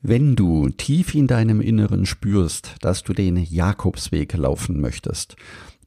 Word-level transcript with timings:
Wenn 0.00 0.36
du 0.36 0.68
tief 0.68 1.16
in 1.16 1.26
deinem 1.26 1.60
Inneren 1.60 2.06
spürst, 2.06 2.76
dass 2.82 3.02
du 3.02 3.12
den 3.12 3.36
Jakobsweg 3.36 4.32
laufen 4.34 4.80
möchtest, 4.80 5.34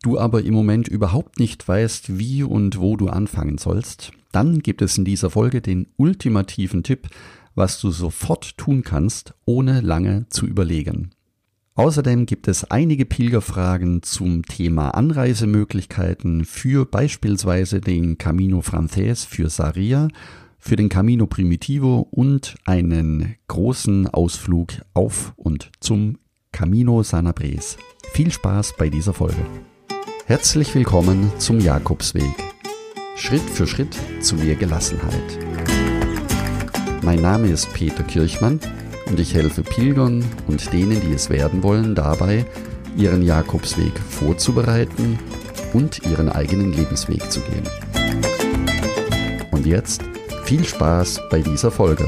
du 0.04 0.20
aber 0.20 0.44
im 0.44 0.54
Moment 0.54 0.90
überhaupt 0.90 1.40
nicht 1.40 1.66
weißt, 1.66 2.17
wie 2.17 2.43
und 2.43 2.77
wo 2.77 2.97
du 2.97 3.08
anfangen 3.08 3.58
sollst, 3.58 4.11
dann 4.33 4.59
gibt 4.59 4.82
es 4.82 4.97
in 4.97 5.05
dieser 5.05 5.29
Folge 5.29 5.61
den 5.61 5.87
ultimativen 5.95 6.83
Tipp, 6.83 7.08
was 7.55 7.79
du 7.79 7.89
sofort 7.89 8.57
tun 8.57 8.84
kannst, 8.84 9.34
ohne 9.46 9.80
lange 9.80 10.25
zu 10.30 10.46
überlegen. 10.46 11.12
Außerdem 11.75 12.25
gibt 12.25 12.50
es 12.50 12.70
einige 12.70 13.05
Pilgerfragen 13.05 14.04
zum 14.04 14.43
Thema 14.43 14.89
Anreisemöglichkeiten 14.89 16.43
für 16.43 16.86
beispielsweise 16.86 17.80
den 17.80 18.18
Camino 18.18 18.62
Frances 18.62 19.23
für 19.23 19.50
Saria 19.50 20.09
für 20.62 20.75
den 20.75 20.88
Camino 20.89 21.25
Primitivo 21.25 22.07
und 22.12 22.55
einen 22.66 23.36
großen 23.48 24.07
Ausflug 24.07 24.73
auf 24.94 25.34
und 25.36 25.72
zum 25.80 26.20
Camino 26.52 27.02
Sanabres. 27.03 27.77
Viel 28.13 28.31
Spaß 28.31 28.76
bei 28.77 28.89
dieser 28.89 29.13
Folge. 29.13 29.44
Herzlich 30.27 30.73
willkommen 30.76 31.31
zum 31.39 31.59
Jakobsweg. 31.59 32.31
Schritt 33.17 33.41
für 33.41 33.67
Schritt 33.67 33.98
zu 34.22 34.36
mehr 34.36 34.55
Gelassenheit. 34.55 35.39
Mein 37.02 37.22
Name 37.22 37.48
ist 37.48 37.73
Peter 37.73 38.03
Kirchmann 38.03 38.59
und 39.08 39.20
ich 39.20 39.34
helfe 39.34 39.64
Pilgern 39.64 40.23
und 40.48 40.72
denen, 40.72 41.02
die 41.02 41.14
es 41.14 41.30
werden 41.30 41.64
wollen, 41.64 41.95
dabei, 41.95 42.45
ihren 42.95 43.23
Jakobsweg 43.23 43.98
vorzubereiten 43.98 45.17
und 45.73 46.05
ihren 46.05 46.30
eigenen 46.30 46.72
Lebensweg 46.72 47.31
zu 47.31 47.39
gehen. 47.41 47.64
Und 49.52 49.66
jetzt 49.66 50.02
viel 50.52 50.66
Spaß 50.66 51.30
bei 51.30 51.40
dieser 51.40 51.72
Folge. 51.72 52.05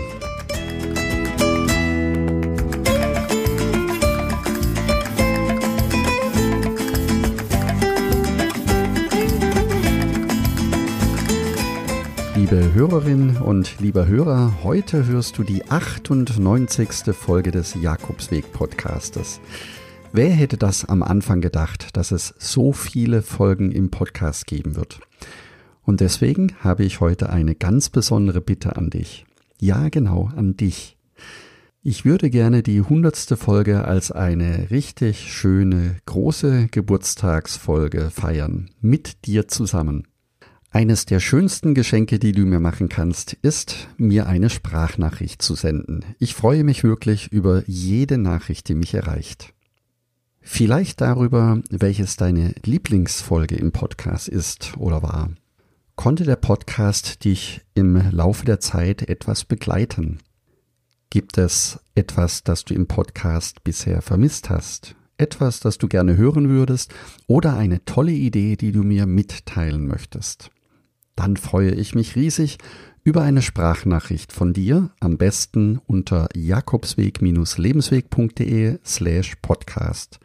Liebe 12.35 12.73
Hörerinnen 12.73 13.37
und 13.37 13.79
lieber 13.79 14.07
Hörer, 14.07 14.51
heute 14.61 15.05
hörst 15.05 15.37
du 15.37 15.43
die 15.43 15.63
98. 15.69 17.15
Folge 17.15 17.51
des 17.51 17.75
Jakobsweg 17.75 18.51
Podcastes. 18.51 19.39
Wer 20.11 20.31
hätte 20.31 20.57
das 20.57 20.83
am 20.83 21.01
Anfang 21.01 21.39
gedacht, 21.39 21.95
dass 21.95 22.11
es 22.11 22.33
so 22.39 22.73
viele 22.73 23.21
Folgen 23.21 23.71
im 23.71 23.89
Podcast 23.89 24.47
geben 24.47 24.75
wird? 24.75 24.99
Und 25.83 26.01
deswegen 26.01 26.55
habe 26.61 26.83
ich 26.83 26.99
heute 26.99 27.29
eine 27.29 27.55
ganz 27.55 27.89
besondere 27.89 28.41
Bitte 28.41 28.75
an 28.75 28.89
dich. 28.89 29.25
Ja, 29.59 29.89
genau, 29.89 30.31
an 30.35 30.57
dich. 30.57 30.97
Ich 31.81 32.05
würde 32.05 32.29
gerne 32.29 32.63
die 32.63 32.81
hundertste 32.81 33.35
Folge 33.35 33.83
als 33.83 34.11
eine 34.11 34.71
richtig 34.71 35.33
schöne, 35.33 35.97
große 36.05 36.67
Geburtstagsfolge 36.71 38.09
feiern. 38.09 38.69
Mit 38.79 39.25
dir 39.25 39.49
zusammen. 39.49 40.07
Eines 40.69 41.05
der 41.05 41.19
schönsten 41.19 41.75
Geschenke, 41.75 42.19
die 42.19 42.31
du 42.31 42.45
mir 42.45 42.61
machen 42.61 42.87
kannst, 42.87 43.33
ist, 43.33 43.89
mir 43.97 44.27
eine 44.27 44.49
Sprachnachricht 44.49 45.41
zu 45.41 45.55
senden. 45.55 46.05
Ich 46.19 46.33
freue 46.33 46.63
mich 46.63 46.83
wirklich 46.83 47.31
über 47.31 47.63
jede 47.67 48.17
Nachricht, 48.17 48.69
die 48.69 48.75
mich 48.75 48.93
erreicht. 48.93 49.53
Vielleicht 50.39 51.01
darüber, 51.01 51.61
welches 51.69 52.15
deine 52.15 52.55
Lieblingsfolge 52.63 53.55
im 53.55 53.71
Podcast 53.71 54.29
ist 54.29 54.77
oder 54.77 55.03
war. 55.03 55.29
Konnte 55.95 56.23
der 56.23 56.37
Podcast 56.37 57.23
dich 57.23 57.61
im 57.75 57.95
Laufe 58.11 58.45
der 58.45 58.59
Zeit 58.59 59.07
etwas 59.09 59.45
begleiten? 59.45 60.17
Gibt 61.11 61.37
es 61.37 61.79
etwas, 61.93 62.43
das 62.43 62.65
du 62.65 62.73
im 62.73 62.87
Podcast 62.87 63.63
bisher 63.63 64.01
vermisst 64.01 64.49
hast? 64.49 64.95
Etwas, 65.17 65.59
das 65.59 65.77
du 65.77 65.87
gerne 65.87 66.17
hören 66.17 66.49
würdest? 66.49 66.91
Oder 67.27 67.55
eine 67.55 67.85
tolle 67.85 68.11
Idee, 68.11 68.55
die 68.55 68.71
du 68.71 68.81
mir 68.81 69.05
mitteilen 69.05 69.87
möchtest? 69.87 70.49
Dann 71.15 71.37
freue 71.37 71.69
ich 71.71 71.93
mich 71.93 72.15
riesig 72.15 72.57
über 73.03 73.21
eine 73.21 73.43
Sprachnachricht 73.43 74.33
von 74.33 74.51
dir, 74.51 74.89
am 74.99 75.17
besten 75.17 75.79
unter 75.85 76.27
jakobsweg-lebensweg.de 76.35 78.79
slash 78.83 79.35
podcast. 79.43 80.19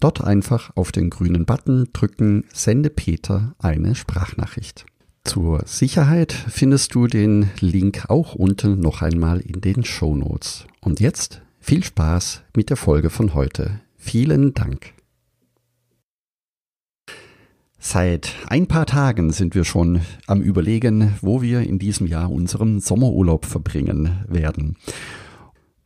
Dort 0.00 0.22
einfach 0.22 0.70
auf 0.76 0.92
den 0.92 1.08
grünen 1.08 1.46
Button 1.46 1.88
drücken, 1.94 2.44
sende 2.52 2.90
Peter 2.90 3.54
eine 3.58 3.94
Sprachnachricht. 3.94 4.84
Zur 5.28 5.62
Sicherheit 5.66 6.32
findest 6.32 6.94
du 6.94 7.06
den 7.06 7.50
Link 7.60 8.06
auch 8.08 8.34
unten 8.34 8.80
noch 8.80 9.02
einmal 9.02 9.40
in 9.40 9.60
den 9.60 9.84
Show 9.84 10.16
Notes. 10.16 10.66
Und 10.80 11.00
jetzt 11.00 11.42
viel 11.60 11.84
Spaß 11.84 12.44
mit 12.56 12.70
der 12.70 12.78
Folge 12.78 13.10
von 13.10 13.34
heute. 13.34 13.80
Vielen 13.98 14.54
Dank. 14.54 14.94
Seit 17.78 18.36
ein 18.46 18.68
paar 18.68 18.86
Tagen 18.86 19.30
sind 19.30 19.54
wir 19.54 19.64
schon 19.64 20.00
am 20.26 20.40
Überlegen, 20.40 21.18
wo 21.20 21.42
wir 21.42 21.60
in 21.60 21.78
diesem 21.78 22.06
Jahr 22.06 22.32
unseren 22.32 22.80
Sommerurlaub 22.80 23.44
verbringen 23.44 24.24
werden. 24.28 24.76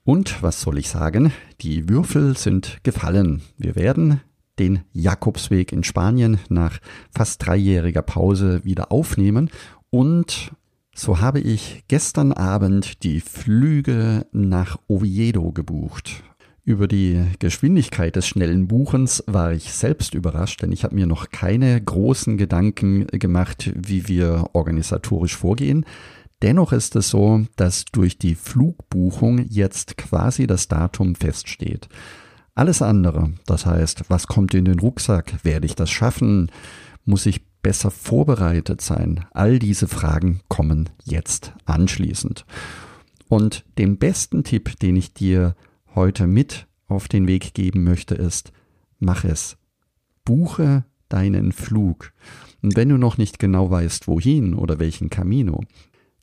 Und 0.05 0.41
was 0.41 0.61
soll 0.61 0.79
ich 0.79 0.89
sagen? 0.89 1.33
Die 1.63 1.89
Würfel 1.89 2.37
sind 2.37 2.79
gefallen. 2.85 3.43
Wir 3.59 3.75
werden 3.75 4.21
den 4.62 4.81
Jakobsweg 4.93 5.73
in 5.73 5.83
Spanien 5.83 6.39
nach 6.49 6.78
fast 7.11 7.45
dreijähriger 7.45 8.03
Pause 8.03 8.65
wieder 8.65 8.93
aufnehmen 8.93 9.50
und 9.91 10.53
so 10.95 11.21
habe 11.21 11.41
ich 11.41 11.84
gestern 11.89 12.33
Abend 12.33 13.03
die 13.03 13.21
Flüge 13.21 14.27
nach 14.31 14.78
Oviedo 14.89 15.50
gebucht. 15.50 16.23
Über 16.65 16.87
die 16.87 17.25
Geschwindigkeit 17.41 18.15
des 18.15 18.28
schnellen 18.28 18.69
Buchens 18.69 19.25
war 19.27 19.53
ich 19.53 19.73
selbst 19.73 20.15
überrascht, 20.15 20.62
denn 20.62 20.71
ich 20.71 20.84
habe 20.84 20.94
mir 20.94 21.06
noch 21.06 21.31
keine 21.31 21.81
großen 21.81 22.37
Gedanken 22.37 23.06
gemacht, 23.06 23.73
wie 23.75 24.06
wir 24.06 24.50
organisatorisch 24.53 25.37
vorgehen. 25.37 25.84
Dennoch 26.43 26.73
ist 26.73 26.94
es 26.94 27.09
so, 27.09 27.47
dass 27.56 27.87
durch 27.87 28.19
die 28.19 28.34
Flugbuchung 28.34 29.44
jetzt 29.49 29.97
quasi 29.97 30.47
das 30.47 30.69
Datum 30.69 31.15
feststeht. 31.15 31.89
Alles 32.55 32.83
andere, 32.83 33.33
das 33.47 33.65
heißt, 33.65 34.05
was 34.09 34.27
kommt 34.27 34.53
in 34.53 34.67
den 34.67 34.79
Rucksack, 34.79 35.43
werde 35.43 35.67
ich 35.67 35.75
das 35.75 35.91
schaffen, 35.91 36.51
muss 37.05 37.25
ich 37.25 37.47
besser 37.63 37.91
vorbereitet 37.91 38.81
sein, 38.81 39.25
all 39.33 39.59
diese 39.59 39.89
Fragen 39.89 40.41
kommen 40.49 40.91
jetzt 41.05 41.55
anschließend. 41.65 42.45
Und 43.29 43.65
den 43.79 43.97
besten 43.97 44.45
Tipp, 44.45 44.79
den 44.81 44.97
ich 44.97 45.15
dir 45.15 45.57
heute 45.95 46.27
mit 46.27 46.67
auf 46.89 47.09
den 47.09 47.27
Weg 47.27 47.55
geben 47.55 47.85
möchte, 47.85 48.15
ist, 48.15 48.53
mach 48.99 49.25
es. 49.25 49.57
Buche 50.25 50.85
deinen 51.09 51.53
Flug. 51.53 52.12
Und 52.62 52.77
wenn 52.77 52.91
du 52.91 52.99
noch 52.99 53.17
nicht 53.17 53.39
genau 53.39 53.71
weißt, 53.71 54.09
wohin 54.09 54.55
oder 54.55 54.79
welchen 54.79 55.09
Camino, 55.09 55.62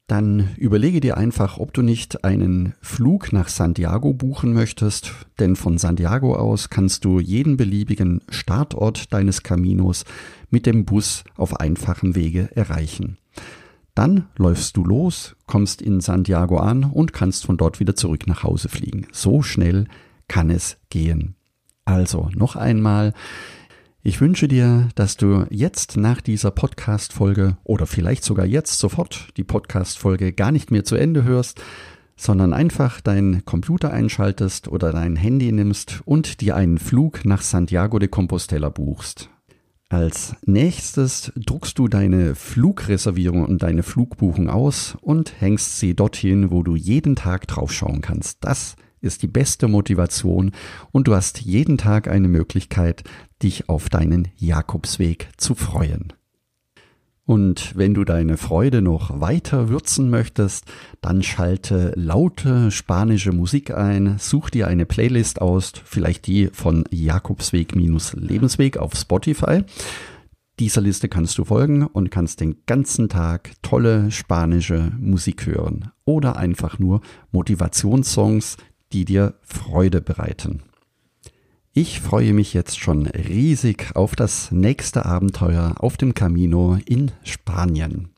dann 0.09 0.49
überlege 0.57 1.01
dir 1.01 1.17
einfach, 1.17 1.59
ob 1.59 1.71
du 1.73 1.83
nicht 1.83 2.23
einen 2.23 2.73
Flug 2.81 3.31
nach 3.31 3.47
Santiago 3.47 4.13
buchen 4.13 4.53
möchtest, 4.53 5.13
denn 5.39 5.55
von 5.55 5.77
Santiago 5.77 6.35
aus 6.35 6.69
kannst 6.69 7.05
du 7.05 7.19
jeden 7.19 7.57
beliebigen 7.57 8.21
Startort 8.29 9.13
deines 9.13 9.43
Caminos 9.43 10.05
mit 10.49 10.65
dem 10.65 10.85
Bus 10.85 11.23
auf 11.35 11.59
einfachem 11.59 12.15
Wege 12.15 12.49
erreichen. 12.55 13.17
Dann 13.93 14.27
läufst 14.37 14.77
du 14.77 14.83
los, 14.83 15.35
kommst 15.45 15.81
in 15.81 16.01
Santiago 16.01 16.57
an 16.57 16.85
und 16.85 17.13
kannst 17.13 17.45
von 17.45 17.57
dort 17.57 17.79
wieder 17.79 17.95
zurück 17.95 18.25
nach 18.27 18.43
Hause 18.43 18.69
fliegen. 18.69 19.05
So 19.11 19.43
schnell 19.43 19.85
kann 20.27 20.49
es 20.49 20.77
gehen. 20.89 21.35
Also 21.85 22.29
noch 22.33 22.55
einmal, 22.55 23.13
ich 24.01 24.21
wünsche 24.21 24.47
dir, 24.47 24.87
dass 24.95 25.17
du 25.17 25.45
jetzt 25.49 25.97
nach 25.97 26.21
dieser 26.21 26.51
Podcast-Folge 26.51 27.57
oder 27.65 27.85
vielleicht 27.85 28.23
sogar 28.23 28.45
jetzt 28.45 28.79
sofort 28.79 29.27
die 29.35 29.43
Podcast-Folge 29.43 30.31
gar 30.31 30.53
nicht 30.53 30.71
mehr 30.71 30.85
zu 30.85 30.95
Ende 30.95 31.25
hörst, 31.25 31.61
sondern 32.15 32.53
einfach 32.53 33.01
deinen 33.01 33.43
Computer 33.43 33.91
einschaltest 33.91 34.69
oder 34.69 34.93
dein 34.93 35.17
Handy 35.17 35.51
nimmst 35.51 36.01
und 36.05 36.39
dir 36.39 36.55
einen 36.55 36.77
Flug 36.77 37.25
nach 37.25 37.41
Santiago 37.41 37.99
de 37.99 38.07
Compostela 38.07 38.69
buchst. 38.69 39.29
Als 39.89 40.35
nächstes 40.45 41.33
druckst 41.35 41.77
du 41.77 41.87
deine 41.87 42.35
Flugreservierung 42.35 43.43
und 43.43 43.63
deine 43.63 43.83
Flugbuchung 43.83 44.49
aus 44.49 44.97
und 45.01 45.33
hängst 45.41 45.79
sie 45.79 45.93
dorthin, 45.93 46.51
wo 46.51 46.63
du 46.63 46.75
jeden 46.75 47.15
Tag 47.15 47.47
draufschauen 47.47 48.01
kannst. 48.01 48.37
Das 48.41 48.75
ist 49.01 49.23
die 49.23 49.27
beste 49.27 49.67
Motivation 49.67 50.51
und 50.91 51.07
du 51.07 51.15
hast 51.15 51.41
jeden 51.41 51.77
Tag 51.77 52.07
eine 52.07 52.27
Möglichkeit, 52.27 53.03
dich 53.41 53.69
auf 53.69 53.89
deinen 53.89 54.27
Jakobsweg 54.37 55.29
zu 55.37 55.55
freuen. 55.55 56.13
Und 57.29 57.77
wenn 57.77 57.93
du 57.93 58.05
deine 58.05 58.37
Freude 58.37 58.81
noch 58.81 59.21
weiter 59.21 59.69
würzen 59.69 60.09
möchtest, 60.09 60.65
dann 60.99 61.21
schalte 61.21 61.93
laute 61.95 62.71
spanische 62.71 63.31
Musik 63.31 63.69
ein, 63.69 64.15
such 64.17 64.49
dir 64.49 64.65
eine 64.67 64.87
Playlist 64.87 65.39
aus, 65.39 65.73
vielleicht 65.85 66.25
die 66.25 66.47
von 66.47 66.85
Jakobsweg-Lebensweg 66.89 68.77
auf 68.77 68.95
Spotify. 68.95 69.61
Dieser 70.57 70.81
Liste 70.81 71.07
kannst 71.07 71.37
du 71.37 71.45
folgen 71.45 71.85
und 71.85 72.09
kannst 72.09 72.41
den 72.41 72.63
ganzen 72.65 73.09
Tag 73.09 73.51
tolle 73.61 74.09
spanische 74.09 74.91
Musik 74.99 75.45
hören 75.45 75.91
oder 76.05 76.35
einfach 76.35 76.79
nur 76.79 77.01
Motivationssongs, 77.31 78.57
die 78.91 79.05
dir 79.05 79.35
Freude 79.43 80.01
bereiten. 80.01 80.63
Ich 81.81 82.01
freue 82.01 82.33
mich 82.33 82.53
jetzt 82.53 82.77
schon 82.77 83.07
riesig 83.07 83.95
auf 83.95 84.13
das 84.13 84.51
nächste 84.51 85.05
Abenteuer 85.05 85.75
auf 85.77 85.95
dem 85.95 86.13
Camino 86.13 86.77
in 86.85 87.11
Spanien. 87.23 88.09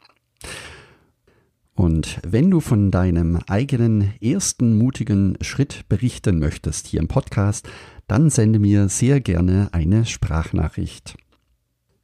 Und 1.75 2.19
wenn 2.25 2.49
du 2.49 2.59
von 2.59 2.89
deinem 2.89 3.37
eigenen 3.47 4.15
ersten 4.19 4.79
mutigen 4.79 5.37
Schritt 5.41 5.87
berichten 5.89 6.39
möchtest 6.39 6.87
hier 6.87 7.01
im 7.01 7.07
Podcast, 7.07 7.69
dann 8.07 8.31
sende 8.31 8.57
mir 8.57 8.89
sehr 8.89 9.21
gerne 9.21 9.69
eine 9.73 10.07
Sprachnachricht. 10.07 11.15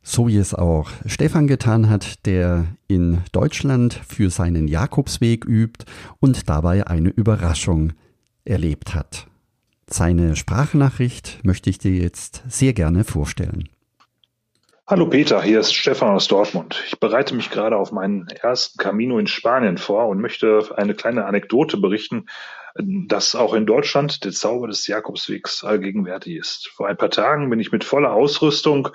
So 0.03 0.27
wie 0.27 0.37
es 0.37 0.53
auch 0.53 0.91
Stefan 1.07 1.47
getan 1.47 1.89
hat, 1.89 2.23
der 2.27 2.67
in 2.87 3.23
Deutschland 3.31 3.99
für 4.07 4.29
seinen 4.29 4.67
Jakobsweg 4.67 5.43
übt 5.43 5.85
und 6.19 6.49
dabei 6.49 6.85
eine 6.85 7.09
Überraschung 7.09 7.93
erlebt 8.45 8.93
hat. 8.93 9.25
Seine 9.89 10.35
Sprachnachricht 10.35 11.39
möchte 11.43 11.69
ich 11.69 11.77
dir 11.77 11.93
jetzt 11.93 12.43
sehr 12.49 12.73
gerne 12.73 13.05
vorstellen. 13.05 13.69
Hallo 14.85 15.07
Peter, 15.07 15.41
hier 15.41 15.61
ist 15.61 15.73
Stefan 15.73 16.13
aus 16.13 16.27
Dortmund. 16.27 16.83
Ich 16.87 16.99
bereite 16.99 17.33
mich 17.33 17.49
gerade 17.51 17.77
auf 17.77 17.93
meinen 17.93 18.27
ersten 18.27 18.77
Camino 18.77 19.17
in 19.17 19.27
Spanien 19.27 19.77
vor 19.77 20.07
und 20.07 20.19
möchte 20.19 20.73
eine 20.75 20.93
kleine 20.93 21.25
Anekdote 21.25 21.77
berichten, 21.77 22.25
dass 22.79 23.35
auch 23.35 23.53
in 23.53 23.65
Deutschland 23.65 24.23
der 24.23 24.31
Zauber 24.31 24.67
des 24.67 24.85
Jakobswegs 24.87 25.63
allgegenwärtig 25.63 26.35
ist. 26.35 26.69
Vor 26.69 26.87
ein 26.87 26.97
paar 26.97 27.09
Tagen 27.09 27.49
bin 27.49 27.59
ich 27.59 27.71
mit 27.71 27.83
voller 27.83 28.13
Ausrüstung 28.13 28.89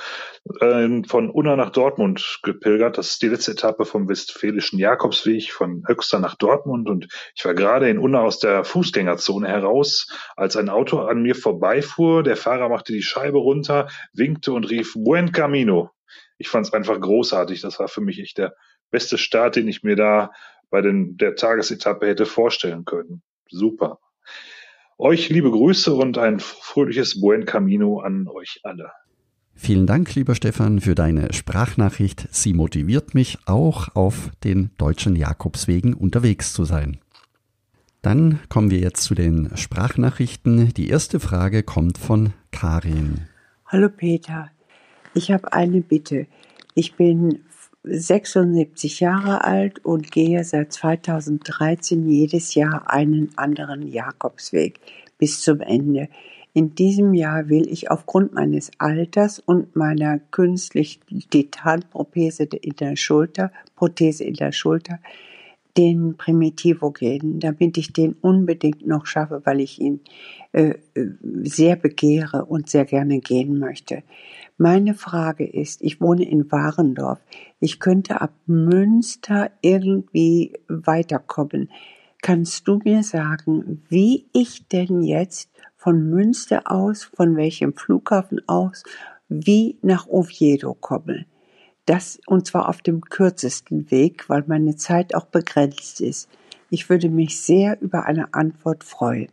äh, 0.61 1.03
von 1.07 1.31
Unna 1.31 1.57
nach 1.57 1.71
Dortmund 1.71 2.41
gepilgert. 2.43 2.99
Das 2.99 3.11
ist 3.11 3.23
die 3.23 3.29
letzte 3.29 3.53
Etappe 3.53 3.85
vom 3.85 4.09
Westfälischen 4.09 4.79
Jakobsweg 4.79 5.53
von 5.53 5.85
Höxter 5.89 6.21
nach 6.21 6.37
Dortmund 6.37 6.89
und 6.89 7.09
ich 7.35 7.45
war 7.45 7.55
gerade 7.55 7.89
in 7.89 7.99
Unna 7.99 8.21
aus 8.21 8.39
der 8.39 8.65
Fußgängerzone 8.65 9.49
heraus, 9.49 10.09
als 10.37 10.57
ein 10.57 10.69
Auto 10.69 11.01
an 11.01 11.23
mir 11.23 11.35
vorbeifuhr. 11.35 12.23
Der 12.23 12.37
Fahrer 12.37 12.69
machte 12.69 12.93
die 12.93 13.03
Scheibe 13.03 13.39
runter, 13.39 13.89
winkte 14.13 14.53
und 14.53 14.71
rief 14.71 14.95
Buen 14.95 15.33
Camino. 15.33 15.91
Ich 16.39 16.49
fand 16.49 16.67
es 16.67 16.73
einfach 16.73 17.01
großartig. 17.01 17.61
Das 17.61 17.79
war 17.79 17.89
für 17.89 18.01
mich 18.01 18.21
echt 18.21 18.39
der 18.39 18.55
beste 18.91 19.19
Start, 19.19 19.57
den 19.57 19.67
ich 19.69 19.83
mir 19.83 19.97
da 19.97 20.33
bei 20.71 20.83
den, 20.83 21.17
der 21.17 21.35
Tagesetappe 21.35 22.07
hätte 22.07 22.27
vorstellen 22.27 22.85
können 22.85 23.23
super. 23.53 23.99
Euch 24.99 25.29
liebe 25.29 25.51
Grüße 25.51 25.95
und 25.95 26.19
ein 26.19 26.41
fröhliches 26.41 27.21
Buen 27.21 27.45
Camino 27.45 28.01
an 28.01 28.29
euch 28.29 28.61
alle. 28.63 28.91
Vielen 29.55 29.87
Dank, 29.87 30.15
lieber 30.15 30.35
Stefan, 30.35 30.81
für 30.81 30.95
deine 30.95 31.33
Sprachnachricht. 31.33 32.27
Sie 32.31 32.53
motiviert 32.53 33.15
mich 33.15 33.39
auch 33.47 33.95
auf 33.95 34.31
den 34.43 34.71
deutschen 34.79 35.15
Jakobswegen 35.15 35.95
unterwegs 35.95 36.53
zu 36.53 36.65
sein. 36.65 36.99
Dann 38.01 38.41
kommen 38.49 38.71
wir 38.71 38.79
jetzt 38.79 39.05
zu 39.05 39.15
den 39.15 39.57
Sprachnachrichten. 39.57 40.75
Die 40.75 40.89
erste 40.89 41.21
Frage 41.21 41.63
kommt 41.63 41.99
von 41.99 42.33
Karin. 42.51 43.29
Hallo 43.67 43.89
Peter, 43.89 44.51
ich 45.15 45.31
habe 45.31 45.53
eine 45.53 45.83
Bitte. 45.83 46.27
Ich 46.75 46.97
bin 46.97 47.45
76 47.85 49.01
Jahre 49.01 49.45
alt 49.45 49.85
und 49.85 50.13
gehe 50.13 50.45
seit 50.45 50.73
2013 50.73 52.09
jedes 52.09 52.55
Jahr 52.55 52.91
einen 52.91 53.31
anderen 53.37 53.87
Jakobsweg 53.87 54.79
bis 55.19 55.41
zum 55.41 55.61
Ende. 55.61 56.09
In 56.55 56.75
diesem 56.75 57.15
Jahr 57.15 57.49
will 57.49 57.67
ich 57.69 57.91
aufgrund 57.91 58.35
meines 58.35 58.71
Alters 58.79 59.39
und 59.39 59.75
meiner 59.75 60.19
künstlichen 60.19 61.03
Titanprothese 61.31 62.45
in 62.45 62.77
der 62.77 62.97
Schulter, 62.97 63.51
Prothese 63.75 64.25
in 64.25 64.35
der 64.35 64.53
Schulter, 64.53 64.99
den 65.77 66.17
Primitivo 66.19 66.91
gehen, 66.91 67.41
damit 67.41 67.79
ich 67.79 67.93
den 67.95 68.15
unbedingt 68.21 68.87
noch 68.87 69.07
schaffe, 69.07 69.41
weil 69.45 69.61
ich 69.61 69.81
ihn 69.81 70.01
äh, 70.53 70.75
sehr 71.43 71.77
begehre 71.77 72.45
und 72.45 72.69
sehr 72.69 72.85
gerne 72.85 73.21
gehen 73.21 73.59
möchte. 73.59 74.03
Meine 74.59 74.95
Frage 74.95 75.47
ist, 75.47 75.83
ich 75.83 76.01
wohne 76.01 76.29
in 76.29 76.51
Warendorf. 76.53 77.19
Ich 77.59 77.81
könnte 77.81 78.21
ab 78.21 78.33
Münster 78.47 79.51
irgendwie 79.61 80.53
weiterkommen. 80.69 81.71
Kannst 82.21 82.69
du 82.69 82.79
mir 82.85 83.03
sagen, 83.03 83.83
wie 83.89 84.29
ich 84.33 84.69
denn 84.69 85.03
jetzt 85.03 85.51
von 85.77 86.09
Münster 86.09 86.71
aus, 86.71 87.03
von 87.05 87.37
welchem 87.37 87.75
Flughafen 87.75 88.41
aus, 88.47 88.85
wie 89.29 89.79
nach 89.83 90.07
Oviedo 90.07 90.75
komme? 90.75 91.27
Das, 91.87 92.21
und 92.27 92.47
zwar 92.47 92.69
auf 92.69 92.81
dem 92.81 93.01
kürzesten 93.01 93.91
Weg, 93.91 94.29
weil 94.29 94.45
meine 94.47 94.77
Zeit 94.77 95.17
auch 95.17 95.27
begrenzt 95.27 96.01
ist. 96.01 96.29
Ich 96.71 96.89
würde 96.89 97.09
mich 97.09 97.41
sehr 97.41 97.81
über 97.83 98.07
eine 98.07 98.33
Antwort 98.35 98.85
freuen. 98.85 99.29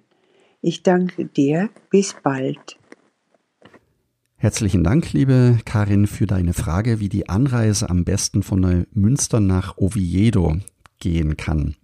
Ich 0.62 0.82
danke 0.82 1.26
dir. 1.26 1.70
Bis 1.90 2.16
bald. 2.22 2.78
Herzlichen 4.42 4.86
Dank, 4.86 5.12
liebe 5.12 5.60
Karin, 5.66 6.08
für 6.08 6.26
deine 6.26 6.54
Frage, 6.54 7.02
wie 7.02 7.10
die 7.10 7.28
Anreise 7.28 7.90
am 7.90 8.06
besten 8.06 8.42
von 8.42 8.86
Münster 8.94 9.42
nach 9.42 9.78
Oviedo 9.78 10.56
gehen 10.98 11.36
kann. 11.36 11.76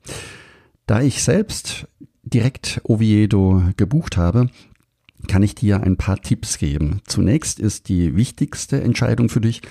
Da 0.86 1.02
ich 1.02 1.22
selbst 1.22 1.86
direkt 2.24 2.80
Oviedo 2.86 3.62
gebucht 3.76 4.16
habe, 4.16 4.50
kann 5.28 5.44
ich 5.44 5.54
dir 5.54 5.84
ein 5.84 5.98
paar 5.98 6.22
Tipps 6.22 6.58
geben. 6.58 7.02
Zunächst 7.06 7.60
ist 7.60 7.90
die 7.90 8.16
wichtigste 8.16 8.82
Entscheidung 8.82 9.28
für 9.28 9.42
dich, 9.42 9.62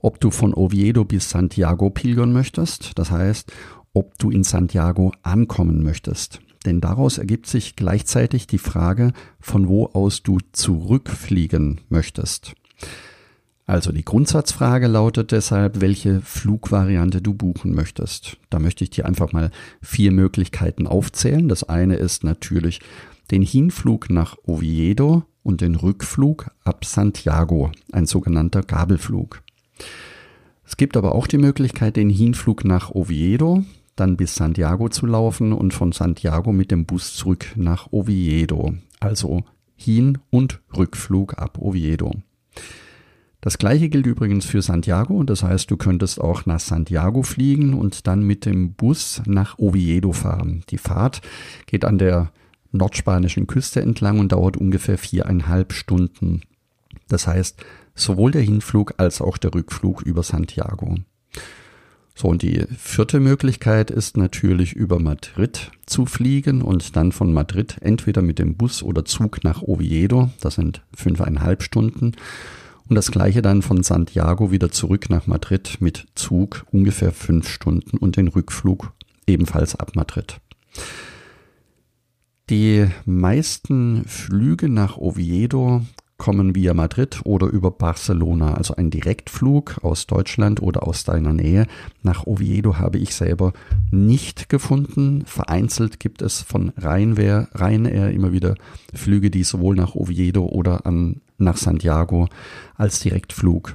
ob 0.00 0.18
du 0.18 0.32
von 0.32 0.52
Oviedo 0.52 1.04
bis 1.04 1.30
Santiago 1.30 1.90
pilgern 1.90 2.32
möchtest. 2.32 2.98
Das 2.98 3.12
heißt, 3.12 3.52
ob 3.92 4.18
du 4.18 4.32
in 4.32 4.42
Santiago 4.42 5.12
ankommen 5.22 5.84
möchtest 5.84 6.40
denn 6.62 6.80
daraus 6.80 7.18
ergibt 7.18 7.46
sich 7.46 7.76
gleichzeitig 7.76 8.46
die 8.46 8.58
Frage, 8.58 9.12
von 9.40 9.68
wo 9.68 9.86
aus 9.86 10.22
du 10.22 10.38
zurückfliegen 10.52 11.80
möchtest. 11.88 12.54
Also 13.66 13.92
die 13.92 14.04
Grundsatzfrage 14.04 14.86
lautet 14.88 15.32
deshalb, 15.32 15.80
welche 15.80 16.20
Flugvariante 16.20 17.22
du 17.22 17.32
buchen 17.32 17.74
möchtest. 17.74 18.36
Da 18.50 18.58
möchte 18.58 18.84
ich 18.84 18.90
dir 18.90 19.06
einfach 19.06 19.32
mal 19.32 19.50
vier 19.80 20.10
Möglichkeiten 20.10 20.86
aufzählen. 20.86 21.48
Das 21.48 21.64
eine 21.64 21.96
ist 21.96 22.24
natürlich 22.24 22.80
den 23.30 23.42
Hinflug 23.42 24.10
nach 24.10 24.36
Oviedo 24.44 25.24
und 25.42 25.60
den 25.60 25.74
Rückflug 25.74 26.50
ab 26.64 26.84
Santiago, 26.84 27.70
ein 27.92 28.06
sogenannter 28.06 28.62
Gabelflug. 28.62 29.42
Es 30.66 30.76
gibt 30.76 30.96
aber 30.96 31.14
auch 31.14 31.26
die 31.26 31.38
Möglichkeit, 31.38 31.96
den 31.96 32.10
Hinflug 32.10 32.64
nach 32.64 32.90
Oviedo, 32.90 33.64
dann 34.02 34.16
bis 34.16 34.34
Santiago 34.34 34.88
zu 34.88 35.06
laufen 35.06 35.52
und 35.52 35.72
von 35.72 35.92
Santiago 35.92 36.52
mit 36.52 36.72
dem 36.72 36.86
Bus 36.86 37.14
zurück 37.14 37.52
nach 37.54 37.92
Oviedo. 37.92 38.74
Also 38.98 39.44
Hin- 39.76 40.18
und 40.28 40.60
Rückflug 40.76 41.38
ab 41.38 41.58
Oviedo. 41.58 42.10
Das 43.40 43.58
gleiche 43.58 43.88
gilt 43.88 44.06
übrigens 44.06 44.44
für 44.44 44.60
Santiago, 44.60 45.22
das 45.22 45.42
heißt, 45.44 45.70
du 45.70 45.76
könntest 45.76 46.20
auch 46.20 46.46
nach 46.46 46.60
Santiago 46.60 47.22
fliegen 47.22 47.74
und 47.74 48.06
dann 48.06 48.22
mit 48.22 48.44
dem 48.44 48.74
Bus 48.74 49.22
nach 49.26 49.58
Oviedo 49.58 50.12
fahren. 50.12 50.64
Die 50.70 50.78
Fahrt 50.78 51.22
geht 51.66 51.84
an 51.84 51.98
der 51.98 52.32
nordspanischen 52.72 53.46
Küste 53.46 53.82
entlang 53.82 54.18
und 54.18 54.32
dauert 54.32 54.56
ungefähr 54.56 54.98
viereinhalb 54.98 55.72
Stunden. 55.72 56.42
Das 57.08 57.26
heißt, 57.28 57.64
sowohl 57.94 58.32
der 58.32 58.42
Hinflug 58.42 58.94
als 58.96 59.20
auch 59.20 59.38
der 59.38 59.54
Rückflug 59.54 60.02
über 60.02 60.22
Santiago. 60.22 60.96
So, 62.14 62.28
und 62.28 62.42
die 62.42 62.64
vierte 62.76 63.20
Möglichkeit 63.20 63.90
ist 63.90 64.16
natürlich 64.16 64.74
über 64.74 64.98
Madrid 64.98 65.70
zu 65.86 66.06
fliegen 66.06 66.62
und 66.62 66.94
dann 66.96 67.10
von 67.12 67.32
Madrid 67.32 67.76
entweder 67.80 68.22
mit 68.22 68.38
dem 68.38 68.56
Bus 68.56 68.82
oder 68.82 69.04
Zug 69.04 69.44
nach 69.44 69.62
Oviedo, 69.62 70.30
das 70.40 70.56
sind 70.56 70.82
fünfeinhalb 70.94 71.62
Stunden, 71.62 72.12
und 72.88 72.96
das 72.96 73.10
gleiche 73.10 73.40
dann 73.40 73.62
von 73.62 73.82
Santiago 73.82 74.50
wieder 74.50 74.70
zurück 74.70 75.08
nach 75.08 75.26
Madrid 75.26 75.78
mit 75.80 76.06
Zug 76.14 76.66
ungefähr 76.72 77.12
fünf 77.12 77.48
Stunden 77.48 77.96
und 77.96 78.16
den 78.16 78.28
Rückflug 78.28 78.92
ebenfalls 79.26 79.76
ab 79.76 79.92
Madrid. 79.94 80.40
Die 82.50 82.88
meisten 83.06 84.04
Flüge 84.04 84.68
nach 84.68 84.98
Oviedo 84.98 85.82
kommen 86.22 86.54
via 86.54 86.72
Madrid 86.72 87.22
oder 87.24 87.48
über 87.48 87.72
Barcelona, 87.72 88.54
also 88.54 88.76
ein 88.76 88.90
Direktflug 88.90 89.78
aus 89.82 90.06
Deutschland 90.06 90.62
oder 90.62 90.86
aus 90.86 91.02
deiner 91.02 91.32
Nähe. 91.32 91.66
Nach 92.04 92.28
Oviedo 92.28 92.78
habe 92.78 92.98
ich 92.98 93.16
selber 93.16 93.52
nicht 93.90 94.48
gefunden. 94.48 95.24
Vereinzelt 95.26 95.98
gibt 95.98 96.22
es 96.22 96.40
von 96.40 96.68
Ryanair, 96.80 97.48
Ryanair 97.58 98.12
immer 98.12 98.30
wieder 98.30 98.54
Flüge, 98.94 99.32
die 99.32 99.42
sowohl 99.42 99.74
nach 99.74 99.96
Oviedo 99.96 100.46
oder 100.46 100.86
an, 100.86 101.22
nach 101.38 101.56
Santiago 101.56 102.28
als 102.76 103.00
Direktflug 103.00 103.74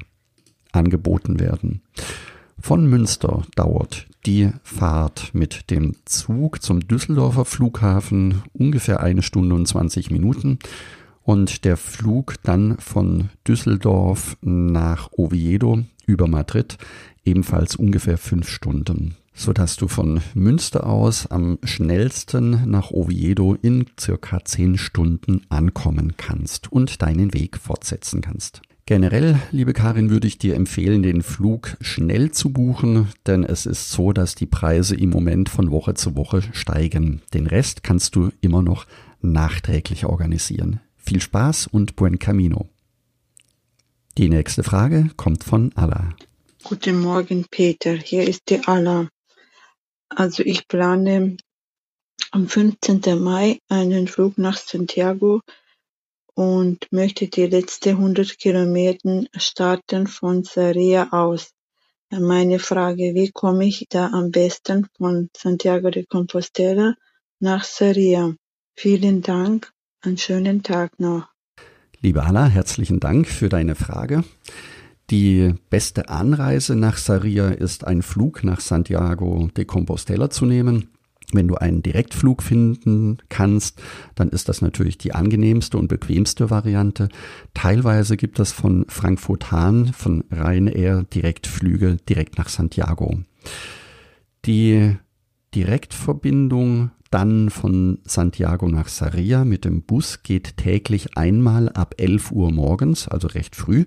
angeboten 0.71 1.41
werden. 1.41 1.81
Von 2.61 2.89
Münster 2.89 3.43
dauert 3.57 4.07
die 4.25 4.51
Fahrt 4.63 5.31
mit 5.33 5.69
dem 5.69 5.95
Zug 6.05 6.61
zum 6.61 6.87
Düsseldorfer 6.87 7.43
Flughafen 7.43 8.41
ungefähr 8.53 9.01
eine 9.01 9.21
Stunde 9.21 9.53
und 9.53 9.67
20 9.67 10.11
Minuten 10.11 10.59
und 11.27 11.65
der 11.65 11.75
Flug 11.75 12.36
dann 12.43 12.77
von 12.79 13.29
Düsseldorf 13.46 14.38
nach 14.41 15.10
Oviedo 15.12 15.84
über 16.05 16.25
Madrid 16.25 16.77
ebenfalls 17.25 17.75
ungefähr 17.75 18.17
fünf 18.17 18.50
Stunden. 18.50 19.17
sodass 19.39 19.75
du 19.75 19.88
von 19.88 20.22
Münster 20.34 20.88
aus 20.88 21.27
am 21.27 21.60
schnellsten 21.63 22.67
nach 22.72 22.89
Oviedo 22.89 23.55
in 23.62 23.86
circa 24.00 24.43
10 24.43 24.79
Stunden 24.79 25.41
ankommen 25.50 26.13
kannst 26.17 26.72
und 26.72 27.03
deinen 27.03 27.36
Weg 27.36 27.57
fortsetzen 27.57 28.22
kannst. 28.22 28.63
Generell, 28.88 29.38
liebe 29.51 29.74
Karin, 29.74 30.10
würde 30.10 30.25
ich 30.25 30.39
dir 30.39 30.55
empfehlen, 30.55 31.03
den 31.03 31.22
Flug 31.22 31.77
schnell 31.81 32.31
zu 32.31 32.51
buchen, 32.51 33.10
denn 33.27 33.43
es 33.43 33.67
ist 33.67 33.91
so, 33.91 34.12
dass 34.12 34.34
die 34.34 34.48
Preise 34.48 34.96
im 34.96 35.12
Moment 35.12 35.50
von 35.50 35.69
Woche 35.69 35.93
zu 35.93 36.15
Woche 36.15 36.41
steigen. 36.53 37.22
Den 37.31 37.46
Rest 37.46 37.84
kannst 37.84 38.15
du 38.15 38.31
immer 38.41 38.63
noch 38.63 38.88
nachträglich 39.22 40.05
organisieren. 40.05 40.79
Viel 41.07 41.21
Spaß 41.21 41.67
und 41.67 41.95
buen 41.95 42.19
camino. 42.19 42.67
Die 44.17 44.27
nächste 44.27 44.61
Frage 44.61 45.09
kommt 45.15 45.45
von 45.45 45.71
Alla. 45.77 46.09
Guten 46.65 46.99
Morgen, 46.99 47.45
Peter. 47.49 47.93
Hier 47.93 48.27
ist 48.27 48.49
die 48.49 48.59
Alla. 48.67 49.07
Also 50.09 50.43
ich 50.43 50.67
plane 50.67 51.37
am 52.31 52.49
15. 52.49 53.23
Mai 53.23 53.59
einen 53.69 54.09
Flug 54.09 54.37
nach 54.37 54.57
Santiago 54.57 55.39
und 56.33 56.85
möchte 56.91 57.29
die 57.29 57.45
letzten 57.45 57.91
100 57.91 58.37
Kilometer 58.37 59.23
starten 59.37 60.07
von 60.07 60.43
Sarria 60.43 61.07
aus. 61.11 61.53
Meine 62.09 62.59
Frage, 62.59 63.13
wie 63.15 63.31
komme 63.31 63.65
ich 63.65 63.85
da 63.87 64.07
am 64.07 64.31
besten 64.31 64.89
von 64.97 65.29
Santiago 65.33 65.89
de 65.89 66.05
Compostela 66.05 66.95
nach 67.39 67.63
Sarria? 67.63 68.35
Vielen 68.75 69.21
Dank, 69.21 69.71
einen 70.07 70.17
schönen 70.17 70.63
Tag 70.63 70.99
noch. 70.99 71.27
Liebe 71.99 72.23
Anna, 72.23 72.47
herzlichen 72.47 72.99
Dank 72.99 73.27
für 73.27 73.49
deine 73.49 73.75
Frage. 73.75 74.23
Die 75.09 75.53
beste 75.69 76.09
Anreise 76.09 76.75
nach 76.75 76.97
Sarria 76.97 77.49
ist 77.49 77.85
ein 77.85 78.01
Flug 78.01 78.43
nach 78.43 78.61
Santiago 78.61 79.49
de 79.55 79.65
Compostela 79.65 80.29
zu 80.29 80.45
nehmen. 80.45 80.89
Wenn 81.33 81.49
du 81.49 81.55
einen 81.55 81.83
Direktflug 81.83 82.41
finden 82.41 83.17
kannst, 83.27 83.81
dann 84.15 84.29
ist 84.29 84.47
das 84.47 84.61
natürlich 84.61 84.97
die 84.97 85.13
angenehmste 85.13 85.77
und 85.77 85.89
bequemste 85.89 86.49
Variante. 86.49 87.09
Teilweise 87.53 88.15
gibt 88.15 88.39
es 88.39 88.53
von 88.53 88.85
Frankfurt 88.87 89.51
Hahn, 89.51 89.91
von 89.91 90.23
Ryanair 90.31 91.03
Direktflüge 91.03 91.97
direkt 92.07 92.37
nach 92.37 92.47
Santiago. 92.47 93.19
Die 94.45 94.95
Direktverbindung 95.53 96.91
dann 97.11 97.49
von 97.49 97.99
Santiago 98.03 98.67
nach 98.67 98.87
Sarria 98.87 99.45
mit 99.45 99.65
dem 99.65 99.81
Bus 99.81 100.23
geht 100.23 100.57
täglich 100.57 101.17
einmal 101.17 101.69
ab 101.69 101.95
11 101.97 102.31
Uhr 102.31 102.51
morgens, 102.51 103.07
also 103.07 103.27
recht 103.27 103.55
früh. 103.55 103.85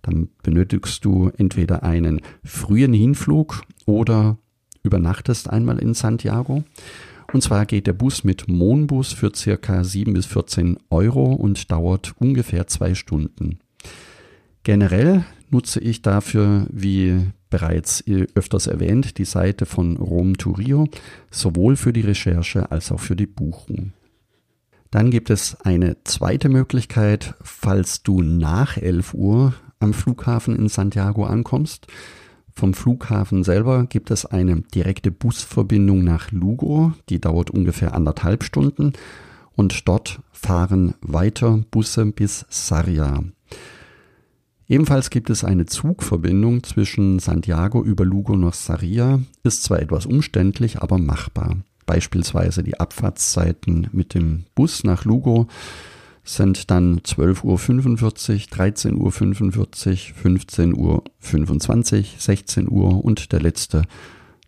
Dann 0.00 0.28
benötigst 0.42 1.04
du 1.04 1.30
entweder 1.36 1.82
einen 1.82 2.20
frühen 2.44 2.92
Hinflug 2.92 3.62
oder 3.86 4.38
übernachtest 4.82 5.50
einmal 5.50 5.78
in 5.78 5.94
Santiago. 5.94 6.64
Und 7.32 7.42
zwar 7.42 7.66
geht 7.66 7.86
der 7.86 7.92
Bus 7.92 8.24
mit 8.24 8.48
Monbus 8.48 9.12
für 9.12 9.32
circa 9.34 9.84
7 9.84 10.12
bis 10.12 10.26
14 10.26 10.78
Euro 10.90 11.32
und 11.32 11.70
dauert 11.70 12.14
ungefähr 12.18 12.66
zwei 12.66 12.94
Stunden. 12.94 13.58
Generell 14.64 15.24
nutze 15.52 15.80
ich 15.80 16.02
dafür, 16.02 16.66
wie 16.70 17.30
bereits 17.50 18.02
öfters 18.34 18.66
erwähnt, 18.66 19.18
die 19.18 19.24
Seite 19.24 19.66
von 19.66 19.96
Rom 19.98 20.38
to 20.38 20.52
Rio, 20.52 20.88
sowohl 21.30 21.76
für 21.76 21.92
die 21.92 22.00
Recherche 22.00 22.70
als 22.70 22.90
auch 22.90 23.00
für 23.00 23.14
die 23.14 23.26
Buchung. 23.26 23.92
Dann 24.90 25.10
gibt 25.10 25.30
es 25.30 25.56
eine 25.62 25.96
zweite 26.04 26.48
Möglichkeit, 26.48 27.34
falls 27.42 28.02
du 28.02 28.22
nach 28.22 28.76
11 28.76 29.14
Uhr 29.14 29.54
am 29.78 29.94
Flughafen 29.94 30.56
in 30.56 30.68
Santiago 30.68 31.24
ankommst. 31.24 31.86
Vom 32.54 32.74
Flughafen 32.74 33.44
selber 33.44 33.86
gibt 33.86 34.10
es 34.10 34.26
eine 34.26 34.60
direkte 34.74 35.10
Busverbindung 35.10 36.04
nach 36.04 36.30
Lugo, 36.30 36.92
die 37.08 37.20
dauert 37.20 37.50
ungefähr 37.50 37.94
anderthalb 37.94 38.44
Stunden 38.44 38.92
und 39.54 39.88
dort 39.88 40.20
fahren 40.32 40.94
weiter 41.00 41.62
Busse 41.70 42.06
bis 42.06 42.44
Sarria. 42.48 43.24
Ebenfalls 44.72 45.10
gibt 45.10 45.28
es 45.28 45.44
eine 45.44 45.66
Zugverbindung 45.66 46.62
zwischen 46.62 47.18
Santiago 47.18 47.84
über 47.84 48.06
Lugo 48.06 48.38
nach 48.38 48.54
Sarria, 48.54 49.20
ist 49.42 49.64
zwar 49.64 49.82
etwas 49.82 50.06
umständlich, 50.06 50.80
aber 50.80 50.96
machbar. 50.96 51.58
Beispielsweise 51.84 52.62
die 52.62 52.80
Abfahrtszeiten 52.80 53.88
mit 53.92 54.14
dem 54.14 54.44
Bus 54.54 54.82
nach 54.82 55.04
Lugo 55.04 55.46
sind 56.24 56.70
dann 56.70 57.00
12.45 57.00 57.44
Uhr, 57.44 59.10
13.45 59.10 60.76
Uhr, 60.78 61.04
15.25 61.22 61.98
Uhr, 61.98 62.04
16 62.16 62.70
Uhr 62.70 63.04
und 63.04 63.32
der 63.32 63.42
letzte 63.42 63.82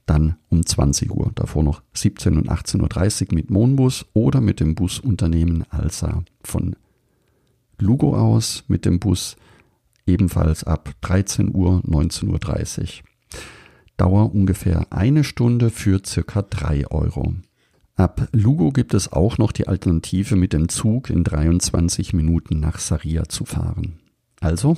dann 0.06 0.36
um 0.48 0.64
20 0.64 1.10
Uhr. 1.10 1.32
Davor 1.34 1.62
noch 1.62 1.82
17 1.92 2.38
und 2.38 2.48
18.30 2.48 3.28
Uhr 3.28 3.34
mit 3.34 3.50
Monbus 3.50 4.06
oder 4.14 4.40
mit 4.40 4.60
dem 4.60 4.74
Busunternehmen 4.74 5.64
Alsa. 5.68 6.24
Von 6.42 6.76
Lugo 7.78 8.16
aus 8.16 8.64
mit 8.68 8.86
dem 8.86 9.00
Bus 9.00 9.36
ebenfalls 10.06 10.64
ab 10.64 10.90
13 11.02 11.54
Uhr, 11.54 11.82
19.30 11.86 12.80
Uhr. 12.80 12.88
Dauer 13.96 14.34
ungefähr 14.34 14.92
eine 14.92 15.24
Stunde 15.24 15.70
für 15.70 16.00
circa 16.04 16.42
3 16.42 16.88
Euro. 16.88 17.34
Ab 17.96 18.28
Lugo 18.32 18.70
gibt 18.70 18.92
es 18.92 19.12
auch 19.12 19.38
noch 19.38 19.52
die 19.52 19.68
Alternative 19.68 20.34
mit 20.34 20.52
dem 20.52 20.68
Zug 20.68 21.10
in 21.10 21.22
23 21.22 22.12
Minuten 22.12 22.58
nach 22.58 22.80
Saria 22.80 23.28
zu 23.28 23.44
fahren. 23.44 24.00
Also 24.40 24.76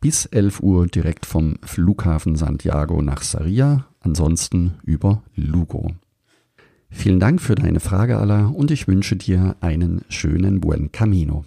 bis 0.00 0.26
11 0.26 0.60
Uhr 0.60 0.86
direkt 0.86 1.26
vom 1.26 1.58
Flughafen 1.62 2.34
Santiago 2.34 3.02
nach 3.02 3.22
Saria, 3.22 3.86
ansonsten 4.00 4.74
über 4.82 5.22
Lugo. 5.36 5.92
Vielen 6.88 7.20
Dank 7.20 7.40
für 7.40 7.54
deine 7.54 7.78
Frage, 7.78 8.18
Alla, 8.18 8.46
und 8.46 8.72
ich 8.72 8.88
wünsche 8.88 9.14
dir 9.14 9.56
einen 9.60 10.02
schönen 10.08 10.60
Buen 10.60 10.90
Camino. 10.90 11.44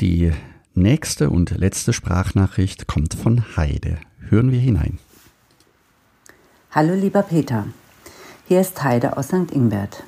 Die 0.00 0.32
nächste 0.76 1.30
und 1.30 1.50
letzte 1.50 1.92
Sprachnachricht 1.92 2.86
kommt 2.86 3.14
von 3.14 3.56
Heide. 3.56 3.98
Hören 4.28 4.50
wir 4.50 4.60
hinein. 4.60 4.98
Hallo 6.70 6.94
lieber 6.94 7.22
Peter. 7.22 7.66
Hier 8.48 8.60
ist 8.60 8.82
Heide 8.82 9.16
aus 9.16 9.28
St. 9.28 9.52
Ingbert. 9.52 10.02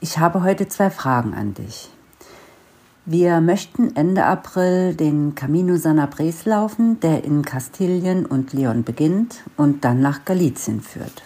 Ich 0.00 0.18
habe 0.18 0.42
heute 0.42 0.68
zwei 0.68 0.90
Fragen 0.90 1.34
an 1.34 1.54
dich. 1.54 1.90
Wir 3.04 3.40
möchten 3.40 3.96
Ende 3.96 4.24
April 4.24 4.94
den 4.94 5.34
Camino 5.34 5.76
Sanabres 5.76 6.44
laufen, 6.44 7.00
der 7.00 7.24
in 7.24 7.42
Kastilien 7.42 8.26
und 8.26 8.52
Leon 8.52 8.84
beginnt 8.84 9.42
und 9.56 9.84
dann 9.84 10.00
nach 10.00 10.24
Galizien 10.24 10.82
führt. 10.82 11.22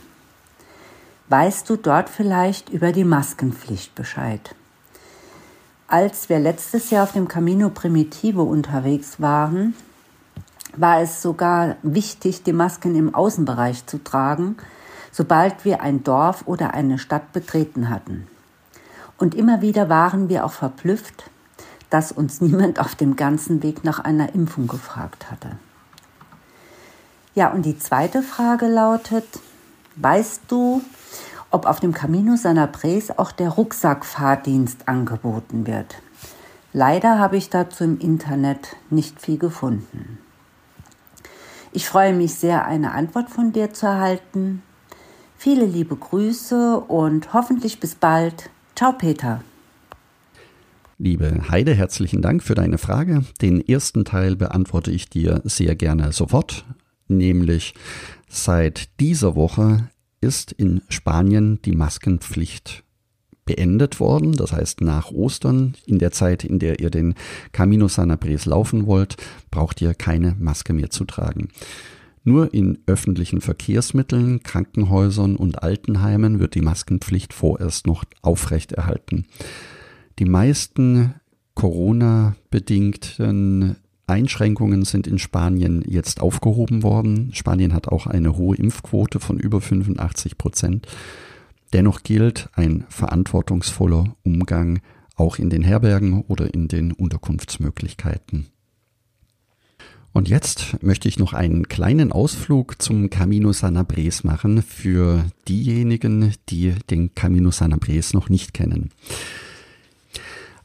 Weißt 1.28 1.68
du 1.68 1.76
dort 1.76 2.08
vielleicht 2.08 2.68
über 2.70 2.92
die 2.92 3.04
Maskenpflicht 3.04 3.94
Bescheid? 3.94 4.54
Als 5.92 6.30
wir 6.30 6.38
letztes 6.38 6.88
Jahr 6.88 7.02
auf 7.02 7.12
dem 7.12 7.28
Camino 7.28 7.68
Primitivo 7.68 8.44
unterwegs 8.44 9.20
waren, 9.20 9.74
war 10.74 11.02
es 11.02 11.20
sogar 11.20 11.76
wichtig, 11.82 12.42
die 12.44 12.54
Masken 12.54 12.96
im 12.96 13.14
Außenbereich 13.14 13.84
zu 13.84 14.02
tragen, 14.02 14.56
sobald 15.10 15.66
wir 15.66 15.82
ein 15.82 16.02
Dorf 16.02 16.44
oder 16.46 16.72
eine 16.72 16.98
Stadt 16.98 17.34
betreten 17.34 17.90
hatten. 17.90 18.26
Und 19.18 19.34
immer 19.34 19.60
wieder 19.60 19.90
waren 19.90 20.30
wir 20.30 20.46
auch 20.46 20.52
verblüfft, 20.52 21.24
dass 21.90 22.10
uns 22.10 22.40
niemand 22.40 22.80
auf 22.80 22.94
dem 22.94 23.14
ganzen 23.14 23.62
Weg 23.62 23.84
nach 23.84 23.98
einer 23.98 24.34
Impfung 24.34 24.68
gefragt 24.68 25.30
hatte. 25.30 25.58
Ja, 27.34 27.50
und 27.50 27.66
die 27.66 27.78
zweite 27.78 28.22
Frage 28.22 28.66
lautet, 28.66 29.26
weißt 29.96 30.40
du, 30.48 30.80
ob 31.52 31.66
auf 31.66 31.80
dem 31.80 31.92
Camino 31.92 32.36
Sanabres 32.36 33.16
auch 33.16 33.32
der 33.32 33.50
Rucksackfahrdienst 33.50 34.88
angeboten 34.88 35.66
wird? 35.66 35.96
Leider 36.72 37.18
habe 37.18 37.36
ich 37.36 37.50
dazu 37.50 37.84
im 37.84 37.98
Internet 37.98 38.76
nicht 38.90 39.20
viel 39.20 39.38
gefunden. 39.38 40.18
Ich 41.72 41.86
freue 41.86 42.14
mich 42.14 42.34
sehr, 42.34 42.66
eine 42.66 42.92
Antwort 42.92 43.30
von 43.30 43.52
dir 43.52 43.72
zu 43.72 43.86
erhalten. 43.86 44.62
Viele 45.36 45.66
liebe 45.66 45.96
Grüße 45.96 46.80
und 46.80 47.32
hoffentlich 47.32 47.80
bis 47.80 47.94
bald. 47.94 48.50
Ciao, 48.74 48.92
Peter. 48.92 49.42
Liebe 50.98 51.42
Heide, 51.50 51.74
herzlichen 51.74 52.22
Dank 52.22 52.42
für 52.42 52.54
deine 52.54 52.78
Frage. 52.78 53.24
Den 53.40 53.60
ersten 53.60 54.04
Teil 54.04 54.36
beantworte 54.36 54.90
ich 54.90 55.10
dir 55.10 55.40
sehr 55.44 55.74
gerne 55.74 56.12
sofort, 56.12 56.64
nämlich 57.08 57.74
seit 58.28 59.00
dieser 59.00 59.34
Woche 59.34 59.88
ist 60.22 60.52
in 60.52 60.80
Spanien 60.88 61.60
die 61.62 61.72
Maskenpflicht 61.72 62.84
beendet 63.44 64.00
worden. 64.00 64.32
Das 64.32 64.52
heißt, 64.52 64.80
nach 64.80 65.10
Ostern, 65.10 65.74
in 65.84 65.98
der 65.98 66.12
Zeit, 66.12 66.44
in 66.44 66.58
der 66.58 66.80
ihr 66.80 66.90
den 66.90 67.14
Camino 67.52 67.88
Sanabres 67.88 68.46
laufen 68.46 68.86
wollt, 68.86 69.16
braucht 69.50 69.82
ihr 69.82 69.94
keine 69.94 70.36
Maske 70.38 70.72
mehr 70.72 70.90
zu 70.90 71.04
tragen. 71.04 71.48
Nur 72.24 72.54
in 72.54 72.78
öffentlichen 72.86 73.40
Verkehrsmitteln, 73.40 74.44
Krankenhäusern 74.44 75.34
und 75.34 75.60
Altenheimen 75.62 76.38
wird 76.38 76.54
die 76.54 76.60
Maskenpflicht 76.60 77.32
vorerst 77.32 77.88
noch 77.88 78.04
aufrechterhalten. 78.22 79.26
Die 80.20 80.24
meisten 80.24 81.14
Corona-bedingten 81.54 83.76
Einschränkungen 84.12 84.84
sind 84.84 85.06
in 85.06 85.18
Spanien 85.18 85.82
jetzt 85.86 86.20
aufgehoben 86.20 86.82
worden. 86.82 87.30
Spanien 87.32 87.74
hat 87.74 87.88
auch 87.88 88.06
eine 88.06 88.36
hohe 88.36 88.56
Impfquote 88.56 89.18
von 89.18 89.38
über 89.38 89.60
85 89.60 90.38
Prozent. 90.38 90.86
Dennoch 91.72 92.02
gilt 92.02 92.50
ein 92.52 92.84
verantwortungsvoller 92.88 94.14
Umgang 94.22 94.80
auch 95.16 95.38
in 95.38 95.50
den 95.50 95.62
Herbergen 95.62 96.22
oder 96.22 96.52
in 96.52 96.68
den 96.68 96.92
Unterkunftsmöglichkeiten. 96.92 98.48
Und 100.12 100.28
jetzt 100.28 100.82
möchte 100.82 101.08
ich 101.08 101.18
noch 101.18 101.32
einen 101.32 101.68
kleinen 101.68 102.12
Ausflug 102.12 102.82
zum 102.82 103.08
Camino 103.08 103.52
Sanabres 103.52 104.24
machen 104.24 104.62
für 104.62 105.24
diejenigen, 105.48 106.34
die 106.50 106.74
den 106.90 107.14
Camino 107.14 107.50
Sanabres 107.50 108.12
noch 108.12 108.28
nicht 108.28 108.52
kennen. 108.52 108.90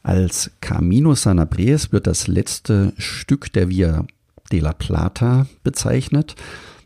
Als 0.08 0.50
Camino 0.62 1.14
Sanabres 1.14 1.92
wird 1.92 2.06
das 2.06 2.28
letzte 2.28 2.94
Stück 2.96 3.52
der 3.52 3.68
Via 3.68 4.06
de 4.50 4.60
la 4.60 4.72
Plata 4.72 5.46
bezeichnet. 5.62 6.34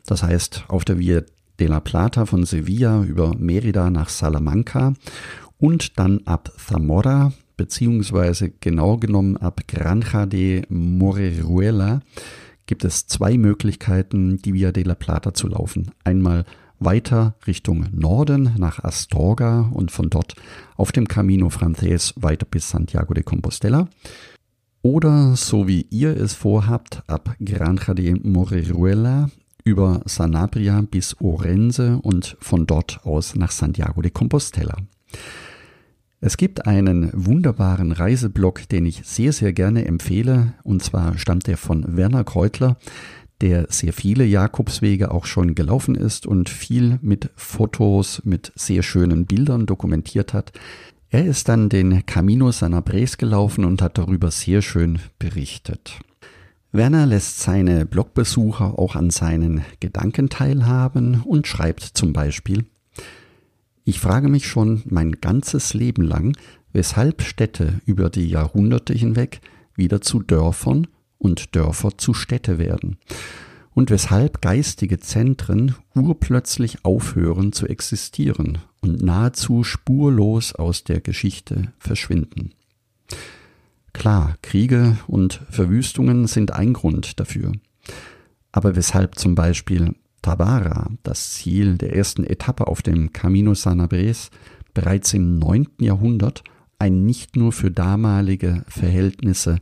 Das 0.06 0.24
heißt, 0.24 0.64
auf 0.66 0.84
der 0.84 0.98
Via 0.98 1.22
de 1.60 1.68
la 1.68 1.78
Plata 1.78 2.26
von 2.26 2.44
Sevilla 2.44 3.04
über 3.04 3.36
Merida 3.38 3.90
nach 3.90 4.08
Salamanca 4.08 4.94
und 5.58 6.00
dann 6.00 6.22
ab 6.24 6.50
Zamora 6.58 7.32
beziehungsweise 7.56 8.50
genau 8.58 8.96
genommen 8.96 9.36
ab 9.36 9.68
Granja 9.68 10.26
de 10.26 10.64
Moreruela 10.68 12.00
gibt 12.66 12.84
es 12.84 13.06
zwei 13.06 13.38
Möglichkeiten, 13.38 14.38
die 14.38 14.52
Via 14.52 14.72
de 14.72 14.82
la 14.82 14.96
Plata 14.96 15.32
zu 15.32 15.46
laufen. 15.46 15.92
Einmal 16.02 16.44
weiter 16.84 17.34
Richtung 17.46 17.86
Norden 17.92 18.54
nach 18.58 18.82
Astorga 18.82 19.70
und 19.72 19.90
von 19.90 20.10
dort 20.10 20.34
auf 20.76 20.92
dem 20.92 21.08
Camino 21.08 21.50
Frances 21.50 22.14
weiter 22.16 22.46
bis 22.46 22.70
Santiago 22.70 23.14
de 23.14 23.22
Compostela. 23.22 23.88
Oder 24.82 25.36
so 25.36 25.68
wie 25.68 25.86
ihr 25.90 26.16
es 26.16 26.34
vorhabt, 26.34 27.02
ab 27.06 27.36
Granja 27.44 27.94
de 27.94 28.14
Moreruela 28.22 29.30
über 29.64 30.02
Sanabria 30.06 30.82
bis 30.82 31.20
Orense 31.20 32.00
und 32.02 32.36
von 32.40 32.66
dort 32.66 33.00
aus 33.04 33.36
nach 33.36 33.52
Santiago 33.52 34.02
de 34.02 34.10
Compostela. 34.10 34.76
Es 36.24 36.36
gibt 36.36 36.66
einen 36.66 37.10
wunderbaren 37.14 37.90
Reiseblog, 37.90 38.68
den 38.68 38.86
ich 38.86 39.02
sehr, 39.04 39.32
sehr 39.32 39.52
gerne 39.52 39.86
empfehle. 39.86 40.54
Und 40.62 40.80
zwar 40.80 41.18
stammt 41.18 41.48
er 41.48 41.56
von 41.56 41.96
Werner 41.96 42.22
Kreutler, 42.22 42.76
der 43.42 43.66
sehr 43.68 43.92
viele 43.92 44.24
Jakobswege 44.24 45.10
auch 45.10 45.26
schon 45.26 45.54
gelaufen 45.54 45.96
ist 45.96 46.26
und 46.26 46.48
viel 46.48 46.98
mit 47.02 47.30
Fotos, 47.34 48.22
mit 48.24 48.52
sehr 48.54 48.82
schönen 48.82 49.26
Bildern 49.26 49.66
dokumentiert 49.66 50.32
hat. 50.32 50.52
Er 51.10 51.26
ist 51.26 51.48
dann 51.48 51.68
den 51.68 52.06
Camino 52.06 52.52
Sanabres 52.52 53.18
gelaufen 53.18 53.64
und 53.64 53.82
hat 53.82 53.98
darüber 53.98 54.30
sehr 54.30 54.62
schön 54.62 55.00
berichtet. 55.18 55.98
Werner 56.70 57.04
lässt 57.04 57.40
seine 57.40 57.84
Blogbesucher 57.84 58.78
auch 58.78 58.96
an 58.96 59.10
seinen 59.10 59.62
Gedanken 59.80 60.30
teilhaben 60.30 61.20
und 61.22 61.46
schreibt 61.46 61.82
zum 61.82 62.14
Beispiel, 62.14 62.64
ich 63.84 63.98
frage 63.98 64.28
mich 64.28 64.46
schon 64.46 64.82
mein 64.86 65.20
ganzes 65.20 65.74
Leben 65.74 66.04
lang, 66.04 66.36
weshalb 66.72 67.22
Städte 67.22 67.80
über 67.84 68.08
die 68.08 68.28
Jahrhunderte 68.28 68.94
hinweg 68.94 69.40
wieder 69.74 70.00
zu 70.00 70.20
Dörfern 70.20 70.86
und 71.22 71.54
Dörfer 71.54 71.96
zu 71.96 72.14
Städte 72.14 72.58
werden 72.58 72.98
und 73.74 73.90
weshalb 73.90 74.42
geistige 74.42 74.98
Zentren 74.98 75.74
urplötzlich 75.94 76.84
aufhören 76.84 77.52
zu 77.52 77.66
existieren 77.66 78.58
und 78.80 79.02
nahezu 79.02 79.64
spurlos 79.64 80.54
aus 80.54 80.84
der 80.84 81.00
Geschichte 81.00 81.72
verschwinden. 81.78 82.52
Klar, 83.92 84.36
Kriege 84.42 84.98
und 85.06 85.42
Verwüstungen 85.48 86.26
sind 86.26 86.52
ein 86.52 86.72
Grund 86.72 87.20
dafür. 87.20 87.52
Aber 88.50 88.74
weshalb 88.74 89.18
zum 89.18 89.34
Beispiel 89.34 89.94
Tabara, 90.22 90.90
das 91.02 91.34
Ziel 91.34 91.78
der 91.78 91.94
ersten 91.94 92.24
Etappe 92.24 92.66
auf 92.66 92.82
dem 92.82 93.12
Camino 93.12 93.54
Sanabres, 93.54 94.30
bereits 94.74 95.14
im 95.14 95.38
9. 95.38 95.68
Jahrhundert 95.80 96.42
ein 96.78 97.04
nicht 97.04 97.36
nur 97.36 97.52
für 97.52 97.70
damalige 97.70 98.64
Verhältnisse 98.66 99.58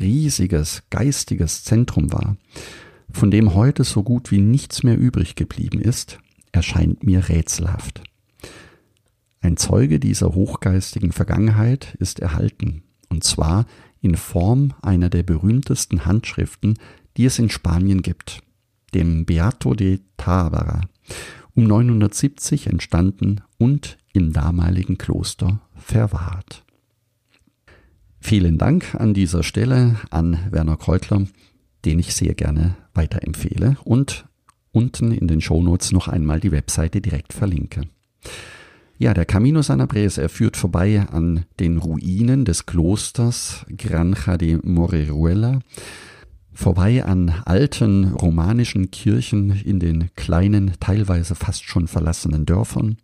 riesiges 0.00 0.82
geistiges 0.90 1.64
Zentrum 1.64 2.12
war, 2.12 2.36
von 3.10 3.30
dem 3.30 3.54
heute 3.54 3.84
so 3.84 4.02
gut 4.02 4.30
wie 4.30 4.40
nichts 4.40 4.82
mehr 4.82 4.98
übrig 4.98 5.36
geblieben 5.36 5.80
ist, 5.80 6.18
erscheint 6.52 7.04
mir 7.04 7.28
rätselhaft. 7.28 8.02
Ein 9.40 9.56
Zeuge 9.56 10.00
dieser 10.00 10.34
hochgeistigen 10.34 11.12
Vergangenheit 11.12 11.96
ist 11.98 12.20
erhalten, 12.20 12.82
und 13.08 13.24
zwar 13.24 13.66
in 14.00 14.16
Form 14.16 14.74
einer 14.82 15.10
der 15.10 15.22
berühmtesten 15.22 16.06
Handschriften, 16.06 16.78
die 17.16 17.26
es 17.26 17.38
in 17.38 17.50
Spanien 17.50 18.02
gibt 18.02 18.42
dem 18.94 19.26
Beato 19.26 19.74
de 19.74 20.00
Tabara, 20.16 20.82
um 21.54 21.64
970 21.64 22.68
entstanden 22.68 23.42
und 23.58 23.98
im 24.12 24.32
damaligen 24.32 24.98
Kloster 24.98 25.60
verwahrt. 25.74 26.63
Vielen 28.26 28.56
Dank 28.56 28.94
an 28.94 29.12
dieser 29.12 29.42
Stelle 29.42 29.96
an 30.08 30.38
Werner 30.50 30.78
Kreutler, 30.78 31.26
den 31.84 31.98
ich 31.98 32.14
sehr 32.14 32.32
gerne 32.32 32.74
weiterempfehle 32.94 33.76
und 33.84 34.24
unten 34.72 35.12
in 35.12 35.28
den 35.28 35.42
Shownotes 35.42 35.92
noch 35.92 36.08
einmal 36.08 36.40
die 36.40 36.50
Webseite 36.50 37.02
direkt 37.02 37.34
verlinke. 37.34 37.82
Ja, 38.96 39.12
der 39.12 39.26
Camino 39.26 39.60
Sanabres, 39.60 40.16
er 40.16 40.30
führt 40.30 40.56
vorbei 40.56 41.06
an 41.12 41.44
den 41.60 41.76
Ruinen 41.76 42.46
des 42.46 42.64
Klosters 42.64 43.66
Granja 43.76 44.38
de 44.38 44.58
Moreruela, 44.62 45.58
vorbei 46.50 47.04
an 47.04 47.28
alten 47.44 48.04
romanischen 48.14 48.90
Kirchen 48.90 49.50
in 49.50 49.80
den 49.80 50.08
kleinen, 50.16 50.72
teilweise 50.80 51.34
fast 51.34 51.64
schon 51.64 51.88
verlassenen 51.88 52.46
Dörfern. 52.46 52.96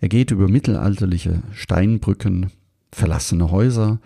Er 0.00 0.08
geht 0.08 0.30
über 0.30 0.48
mittelalterliche 0.48 1.42
Steinbrücken, 1.52 2.50
verlassene 2.92 3.50
Häuser, 3.50 4.00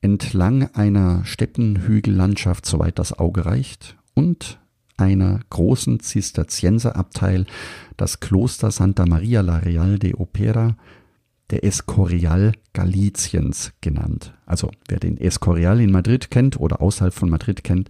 entlang 0.00 0.74
einer 0.74 1.24
Steppenhügellandschaft, 1.24 2.66
soweit 2.66 2.98
das 2.98 3.12
Auge 3.12 3.46
reicht, 3.46 3.96
und 4.14 4.58
einer 4.96 5.40
großen 5.50 6.00
Zisterzienserabteil, 6.00 7.46
das 7.96 8.20
Kloster 8.20 8.70
Santa 8.70 9.06
Maria 9.06 9.40
la 9.40 9.58
Real 9.58 9.98
de 9.98 10.14
Opera, 10.14 10.76
der 11.50 11.64
Escorial 11.64 12.52
Galiciens 12.74 13.72
genannt. 13.80 14.34
Also 14.44 14.70
wer 14.88 14.98
den 14.98 15.16
Escorial 15.18 15.80
in 15.80 15.90
Madrid 15.90 16.30
kennt 16.30 16.60
oder 16.60 16.82
außerhalb 16.82 17.14
von 17.14 17.30
Madrid 17.30 17.64
kennt, 17.64 17.88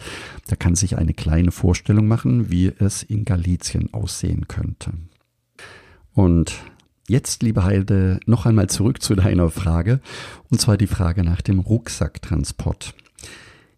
der 0.48 0.56
kann 0.56 0.76
sich 0.76 0.96
eine 0.96 1.14
kleine 1.14 1.50
Vorstellung 1.50 2.06
machen, 2.06 2.50
wie 2.50 2.72
es 2.78 3.02
in 3.02 3.24
Galicien 3.24 3.92
aussehen 3.92 4.46
könnte. 4.46 4.92
Und 6.12 6.54
jetzt, 7.08 7.42
liebe 7.42 7.64
Heide, 7.64 8.20
noch 8.26 8.46
einmal 8.46 8.68
zurück 8.68 9.02
zu 9.02 9.14
deiner 9.14 9.50
Frage, 9.50 10.00
und 10.50 10.60
zwar 10.60 10.76
die 10.76 10.86
Frage 10.86 11.24
nach 11.24 11.40
dem 11.40 11.58
Rucksacktransport. 11.58 12.94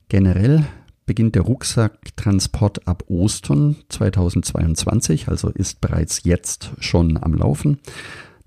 Generell 0.09 0.67
beginnt 1.07 1.35
der 1.35 1.43
Rucksacktransport 1.43 2.87
ab 2.87 3.05
Ostern 3.09 3.77
2022, 3.89 5.29
also 5.29 5.49
ist 5.49 5.81
bereits 5.81 6.23
jetzt 6.25 6.73
schon 6.79 7.17
am 7.17 7.35
Laufen. 7.35 7.79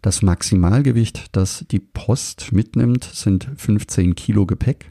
Das 0.02 0.22
Maximalgewicht, 0.22 1.36
das 1.36 1.66
die 1.72 1.80
Post 1.80 2.52
mitnimmt, 2.52 3.06
sind 3.06 3.50
15 3.56 4.16
Kilo 4.16 4.46
Gepäck 4.46 4.90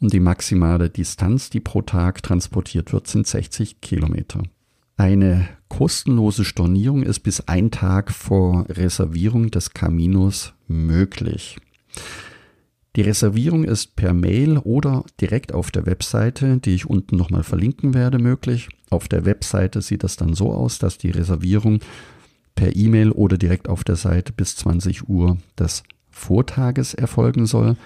und 0.00 0.12
die 0.12 0.20
maximale 0.20 0.90
Distanz, 0.90 1.50
die 1.50 1.60
pro 1.60 1.82
Tag 1.82 2.22
transportiert 2.22 2.92
wird, 2.92 3.08
sind 3.08 3.26
60 3.26 3.80
Kilometer. 3.80 4.42
Eine 4.96 5.48
kostenlose 5.68 6.44
Stornierung 6.44 7.02
ist 7.02 7.20
bis 7.20 7.40
ein 7.48 7.72
Tag 7.72 8.12
vor 8.12 8.66
Reservierung 8.68 9.50
des 9.50 9.74
Caminos 9.74 10.54
möglich. 10.68 11.56
Die 12.94 13.00
Reservierung 13.00 13.64
ist 13.64 13.96
per 13.96 14.14
Mail 14.14 14.58
oder 14.58 15.04
direkt 15.20 15.52
auf 15.52 15.72
der 15.72 15.84
Webseite, 15.84 16.58
die 16.58 16.76
ich 16.76 16.86
unten 16.86 17.16
nochmal 17.16 17.42
verlinken 17.42 17.92
werde, 17.92 18.20
möglich. 18.20 18.68
Auf 18.88 19.08
der 19.08 19.24
Webseite 19.24 19.82
sieht 19.82 20.04
das 20.04 20.14
dann 20.14 20.34
so 20.34 20.52
aus, 20.52 20.78
dass 20.78 20.96
die 20.96 21.10
Reservierung 21.10 21.80
per 22.54 22.76
E-Mail 22.76 23.10
oder 23.10 23.36
direkt 23.36 23.68
auf 23.68 23.82
der 23.82 23.96
Seite 23.96 24.32
bis 24.32 24.54
20 24.54 25.08
Uhr 25.08 25.38
des 25.58 25.82
Vortages 26.08 26.94
erfolgen 26.94 27.46
soll. 27.46 27.76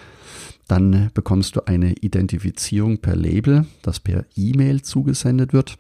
Dann 0.67 1.11
bekommst 1.15 1.57
du 1.57 1.67
eine 1.67 1.95
Identifizierung 1.95 2.99
per 2.99 3.17
Label, 3.17 3.67
das 3.81 4.01
per 4.01 4.27
E-Mail 4.37 4.83
zugesendet 4.83 5.55
wird. 5.55 5.79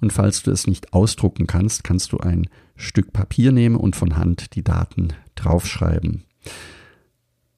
Und 0.00 0.12
falls 0.12 0.42
du 0.42 0.50
es 0.50 0.66
nicht 0.66 0.92
ausdrucken 0.92 1.46
kannst, 1.46 1.84
kannst 1.84 2.12
du 2.12 2.18
ein 2.18 2.48
Stück 2.76 3.12
Papier 3.12 3.52
nehmen 3.52 3.76
und 3.76 3.96
von 3.96 4.16
Hand 4.16 4.54
die 4.54 4.64
Daten 4.64 5.08
draufschreiben. 5.34 6.24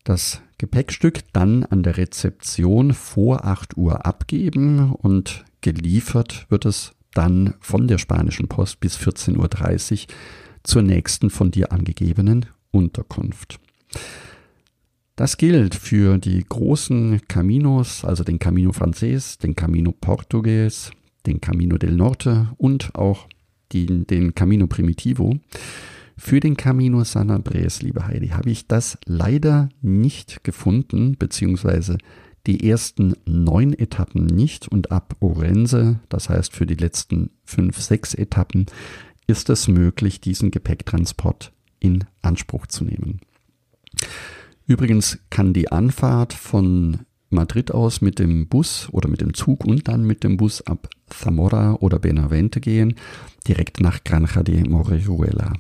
Das 0.05 0.43
Gepäckstück 0.59 1.21
dann 1.33 1.65
an 1.65 1.83
der 1.83 1.97
Rezeption 1.97 2.93
vor 2.93 3.45
8 3.45 3.77
Uhr 3.77 4.05
abgeben 4.05 4.93
und 4.93 5.45
geliefert 5.61 6.47
wird 6.51 6.65
es 6.65 6.93
dann 7.15 7.55
von 7.61 7.87
der 7.87 7.99
spanischen 7.99 8.49
Post 8.49 8.81
bis 8.81 8.97
14.30 8.97 9.39
Uhr 9.39 10.15
zur 10.65 10.83
nächsten 10.83 11.31
von 11.31 11.51
dir 11.51 11.73
angegebenen 11.73 12.47
Unterkunft. 12.71 13.61
Das 15.15 15.37
gilt 15.37 15.75
für 15.75 16.19
die 16.19 16.45
großen 16.49 17.21
Caminos, 17.29 18.05
also 18.05 18.25
den 18.25 18.39
Camino 18.39 18.73
Frances, 18.73 19.39
den 19.39 19.55
Camino 19.55 19.93
Portugues, 19.93 20.91
den 21.27 21.41
Camino 21.41 21.79
del 21.79 21.93
Norte 21.93 22.49
und 22.57 22.95
auch 22.95 23.29
den, 23.73 24.07
den 24.07 24.35
Camino 24.35 24.67
Primitivo. 24.67 25.39
Für 26.17 26.41
den 26.41 26.57
Camino 26.57 27.05
San 27.05 27.31
Andres, 27.31 27.83
liebe 27.83 28.07
Heidi, 28.07 28.29
habe 28.29 28.51
ich 28.51 28.67
das 28.67 28.99
leider 29.07 29.71
nicht 29.81 30.45
gefunden, 30.45 31.17
beziehungsweise 31.19 31.99
die 32.47 32.69
ersten 32.69 33.15
neun 33.25 33.73
Etappen 33.73 34.27
nicht 34.27 34.69
und 34.69 34.91
ab 34.91 35.17
Orense, 35.21 36.01
das 36.09 36.29
heißt 36.29 36.55
für 36.55 36.67
die 36.67 36.75
letzten 36.75 37.31
fünf, 37.45 37.81
sechs 37.81 38.15
Etappen, 38.15 38.67
ist 39.27 39.49
es 39.49 39.69
möglich, 39.69 40.21
diesen 40.21 40.51
Gepäcktransport 40.51 41.53
in 41.79 42.05
Anspruch 42.21 42.67
zu 42.67 42.85
nehmen. 42.85 43.21
Übrigens 44.67 45.19
kann 45.31 45.53
die 45.53 45.71
Anfahrt 45.71 46.33
von 46.33 47.01
Madrid 47.33 47.73
aus 47.73 48.01
mit 48.01 48.19
dem 48.19 48.49
Bus 48.49 48.89
oder 48.93 49.09
mit 49.09 49.21
dem 49.21 49.35
Zug 49.35 49.65
und 49.65 49.89
dann 49.89 50.05
mit 50.05 50.25
dem 50.25 50.37
Bus 50.37 50.67
ab 50.67 50.89
Zamora 51.09 51.75
oder 51.75 51.99
Benavente 51.99 52.61
gehen, 52.61 52.95
direkt 53.47 53.81
nach 53.81 54.05
Granja 54.05 54.43
de 54.43 54.69
Morejuela. 54.69 55.53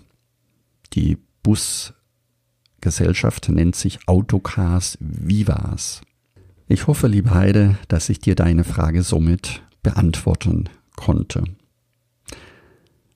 Die 0.92 1.18
Busgesellschaft 1.42 3.48
nennt 3.48 3.76
sich 3.76 4.06
Autocars 4.06 4.98
Vivas. 5.00 6.02
Ich 6.68 6.86
hoffe, 6.86 7.06
liebe 7.06 7.34
Heide, 7.34 7.76
dass 7.88 8.08
ich 8.08 8.20
dir 8.20 8.34
deine 8.34 8.64
Frage 8.64 9.02
somit 9.02 9.62
beantworten 9.82 10.68
konnte. 10.96 11.44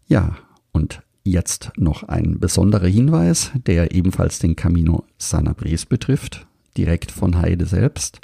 Ja, 0.09 0.37
und 0.73 1.03
jetzt 1.25 1.73
noch 1.77 2.05
ein 2.05 2.38
besonderer 2.38 2.87
Hinweis, 2.87 3.51
der 3.55 3.95
ebenfalls 3.95 4.38
den 4.38 4.57
Camino 4.57 5.05
Sanabres 5.19 5.87
betrifft, 5.87 6.47
direkt 6.77 7.11
von 7.11 7.39
Heide 7.39 7.67
selbst. 7.67 8.21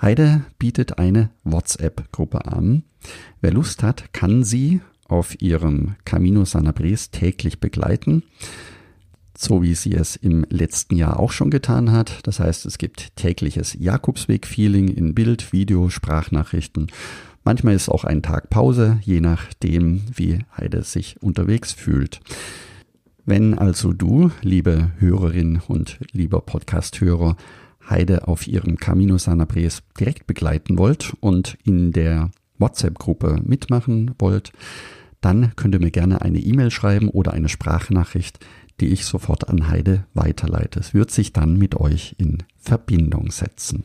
Heide 0.00 0.44
bietet 0.58 0.98
eine 0.98 1.30
WhatsApp-Gruppe 1.44 2.46
an. 2.46 2.84
Wer 3.40 3.52
Lust 3.52 3.82
hat, 3.82 4.12
kann 4.12 4.44
sie 4.44 4.80
auf 5.08 5.40
ihrem 5.40 5.96
Camino 6.04 6.44
Sanabres 6.44 7.10
täglich 7.10 7.60
begleiten 7.60 8.22
so 9.36 9.62
wie 9.62 9.74
sie 9.74 9.92
es 9.92 10.16
im 10.16 10.46
letzten 10.48 10.96
Jahr 10.96 11.18
auch 11.18 11.32
schon 11.32 11.50
getan 11.50 11.92
hat. 11.92 12.20
Das 12.26 12.40
heißt, 12.40 12.66
es 12.66 12.78
gibt 12.78 13.16
tägliches 13.16 13.76
Jakobsweg-Feeling 13.78 14.88
in 14.88 15.14
Bild, 15.14 15.52
Video, 15.52 15.90
Sprachnachrichten. 15.90 16.88
Manchmal 17.42 17.74
ist 17.74 17.88
auch 17.88 18.04
ein 18.04 18.22
Tag 18.22 18.48
Pause, 18.48 18.98
je 19.02 19.20
nachdem, 19.20 20.02
wie 20.14 20.38
Heide 20.56 20.82
sich 20.82 21.20
unterwegs 21.20 21.72
fühlt. 21.72 22.20
Wenn 23.26 23.58
also 23.58 23.92
du, 23.92 24.30
liebe 24.42 24.92
Hörerin 24.98 25.60
und 25.66 25.98
lieber 26.12 26.40
Podcast-Hörer, 26.40 27.36
Heide 27.88 28.28
auf 28.28 28.46
ihrem 28.46 28.76
Camino 28.76 29.18
Sanabres 29.18 29.82
direkt 29.98 30.26
begleiten 30.26 30.78
wollt 30.78 31.14
und 31.20 31.58
in 31.64 31.92
der 31.92 32.30
WhatsApp-Gruppe 32.58 33.40
mitmachen 33.44 34.14
wollt, 34.18 34.52
dann 35.20 35.52
könnt 35.56 35.74
ihr 35.74 35.80
mir 35.80 35.90
gerne 35.90 36.22
eine 36.22 36.38
E-Mail 36.38 36.70
schreiben 36.70 37.08
oder 37.08 37.32
eine 37.32 37.48
Sprachnachricht 37.48 38.38
die 38.80 38.88
ich 38.88 39.04
sofort 39.04 39.48
an 39.48 39.68
Heide 39.68 40.04
weiterleite. 40.14 40.80
Es 40.80 40.94
wird 40.94 41.10
sich 41.10 41.32
dann 41.32 41.56
mit 41.56 41.76
euch 41.76 42.14
in 42.18 42.42
Verbindung 42.56 43.30
setzen. 43.30 43.84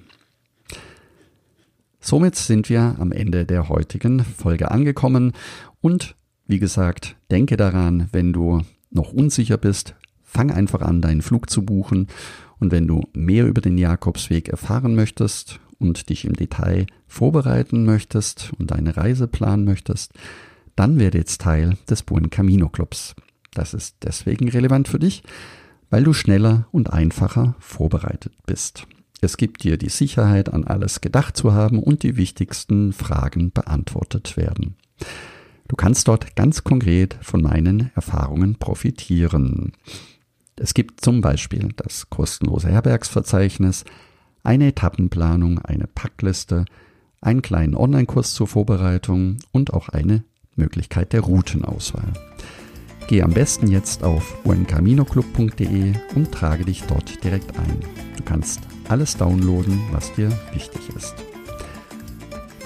Somit 2.00 2.36
sind 2.36 2.70
wir 2.70 2.96
am 3.00 3.12
Ende 3.12 3.46
der 3.46 3.70
heutigen 3.70 4.24
Folge 4.24 4.72
angekommen 4.72 5.34
und 5.82 6.16
wie 6.48 6.60
gesagt, 6.60 7.18
denke 7.30 7.58
daran, 7.58 8.08
wenn 8.12 8.34
du 8.34 8.62
noch 8.92 9.14
unsicher 9.14 9.58
bist, 9.58 9.96
fang 10.24 10.52
einfach 10.52 10.82
an, 10.82 11.02
deinen 11.02 11.22
Flug 11.22 11.50
zu 11.50 11.64
buchen 11.64 12.08
und 12.60 12.72
wenn 12.72 12.88
du 12.88 13.04
mehr 13.14 13.48
über 13.48 13.62
den 13.62 13.78
Jakobsweg 13.78 14.50
erfahren 14.50 14.96
möchtest 14.96 15.60
und 15.80 16.10
dich 16.10 16.26
im 16.26 16.34
Detail 16.34 16.86
vorbereiten 17.08 17.86
möchtest 17.86 18.52
und 18.60 18.72
deine 18.72 18.98
Reise 18.98 19.28
planen 19.28 19.66
möchtest, 19.66 20.14
dann 20.76 21.00
werde 21.00 21.18
jetzt 21.18 21.42
Teil 21.42 21.78
des 21.90 22.04
Buen 22.04 22.30
Camino 22.30 22.70
Clubs. 22.70 23.16
Das 23.54 23.74
ist 23.74 23.98
deswegen 24.04 24.50
relevant 24.50 24.88
für 24.88 25.00
dich, 25.00 25.24
weil 25.90 26.04
du 26.04 26.14
schneller 26.14 26.68
und 26.72 26.94
einfacher 26.94 27.56
vorbereitet 27.60 28.34
bist. 28.46 28.86
Es 29.22 29.36
gibt 29.36 29.64
dir 29.64 29.78
die 29.78 29.90
Sicherheit, 29.90 30.54
an 30.54 30.64
alles 30.64 31.02
gedacht 31.02 31.36
zu 31.36 31.54
haben 31.54 31.80
und 31.80 32.04
die 32.04 32.16
wichtigsten 32.16 32.94
Fragen 32.94 33.52
beantwortet 33.52 34.38
werden. 34.38 34.76
Du 35.70 35.76
kannst 35.76 36.08
dort 36.08 36.36
ganz 36.36 36.64
konkret 36.64 37.18
von 37.22 37.42
meinen 37.42 37.92
Erfahrungen 37.96 38.56
profitieren. 38.56 39.72
Es 40.58 40.74
gibt 40.74 41.02
zum 41.02 41.22
Beispiel 41.22 41.70
das 41.78 42.10
kostenlose 42.10 42.70
Herbergsverzeichnis, 42.70 43.86
eine 44.44 44.68
Etappenplanung, 44.68 45.60
eine 45.60 45.86
Packliste, 45.86 46.66
einen 47.22 47.44
kleinen 47.44 47.76
Online-Kurs 47.76 48.34
zur 48.34 48.48
Vorbereitung 48.48 49.38
und 49.52 49.72
auch 49.72 49.90
eine 49.90 50.24
Möglichkeit 50.56 51.14
der 51.14 51.22
Routenauswahl. 51.22 52.14
Geh 53.08 53.22
am 53.22 53.34
besten 53.34 53.68
jetzt 53.68 54.04
auf 54.04 54.42
buencaminoclub.de 54.44 55.94
und 56.16 56.32
trage 56.32 56.66
dich 56.66 56.84
dort 56.84 57.24
direkt 57.24 57.58
ein. 57.58 57.80
Du 58.18 58.24
kannst 58.24 58.62
alles 58.88 59.18
downloaden, 59.18 59.80
was 59.92 60.14
dir 60.14 60.32
wichtig 60.52 60.82
ist. 60.96 61.14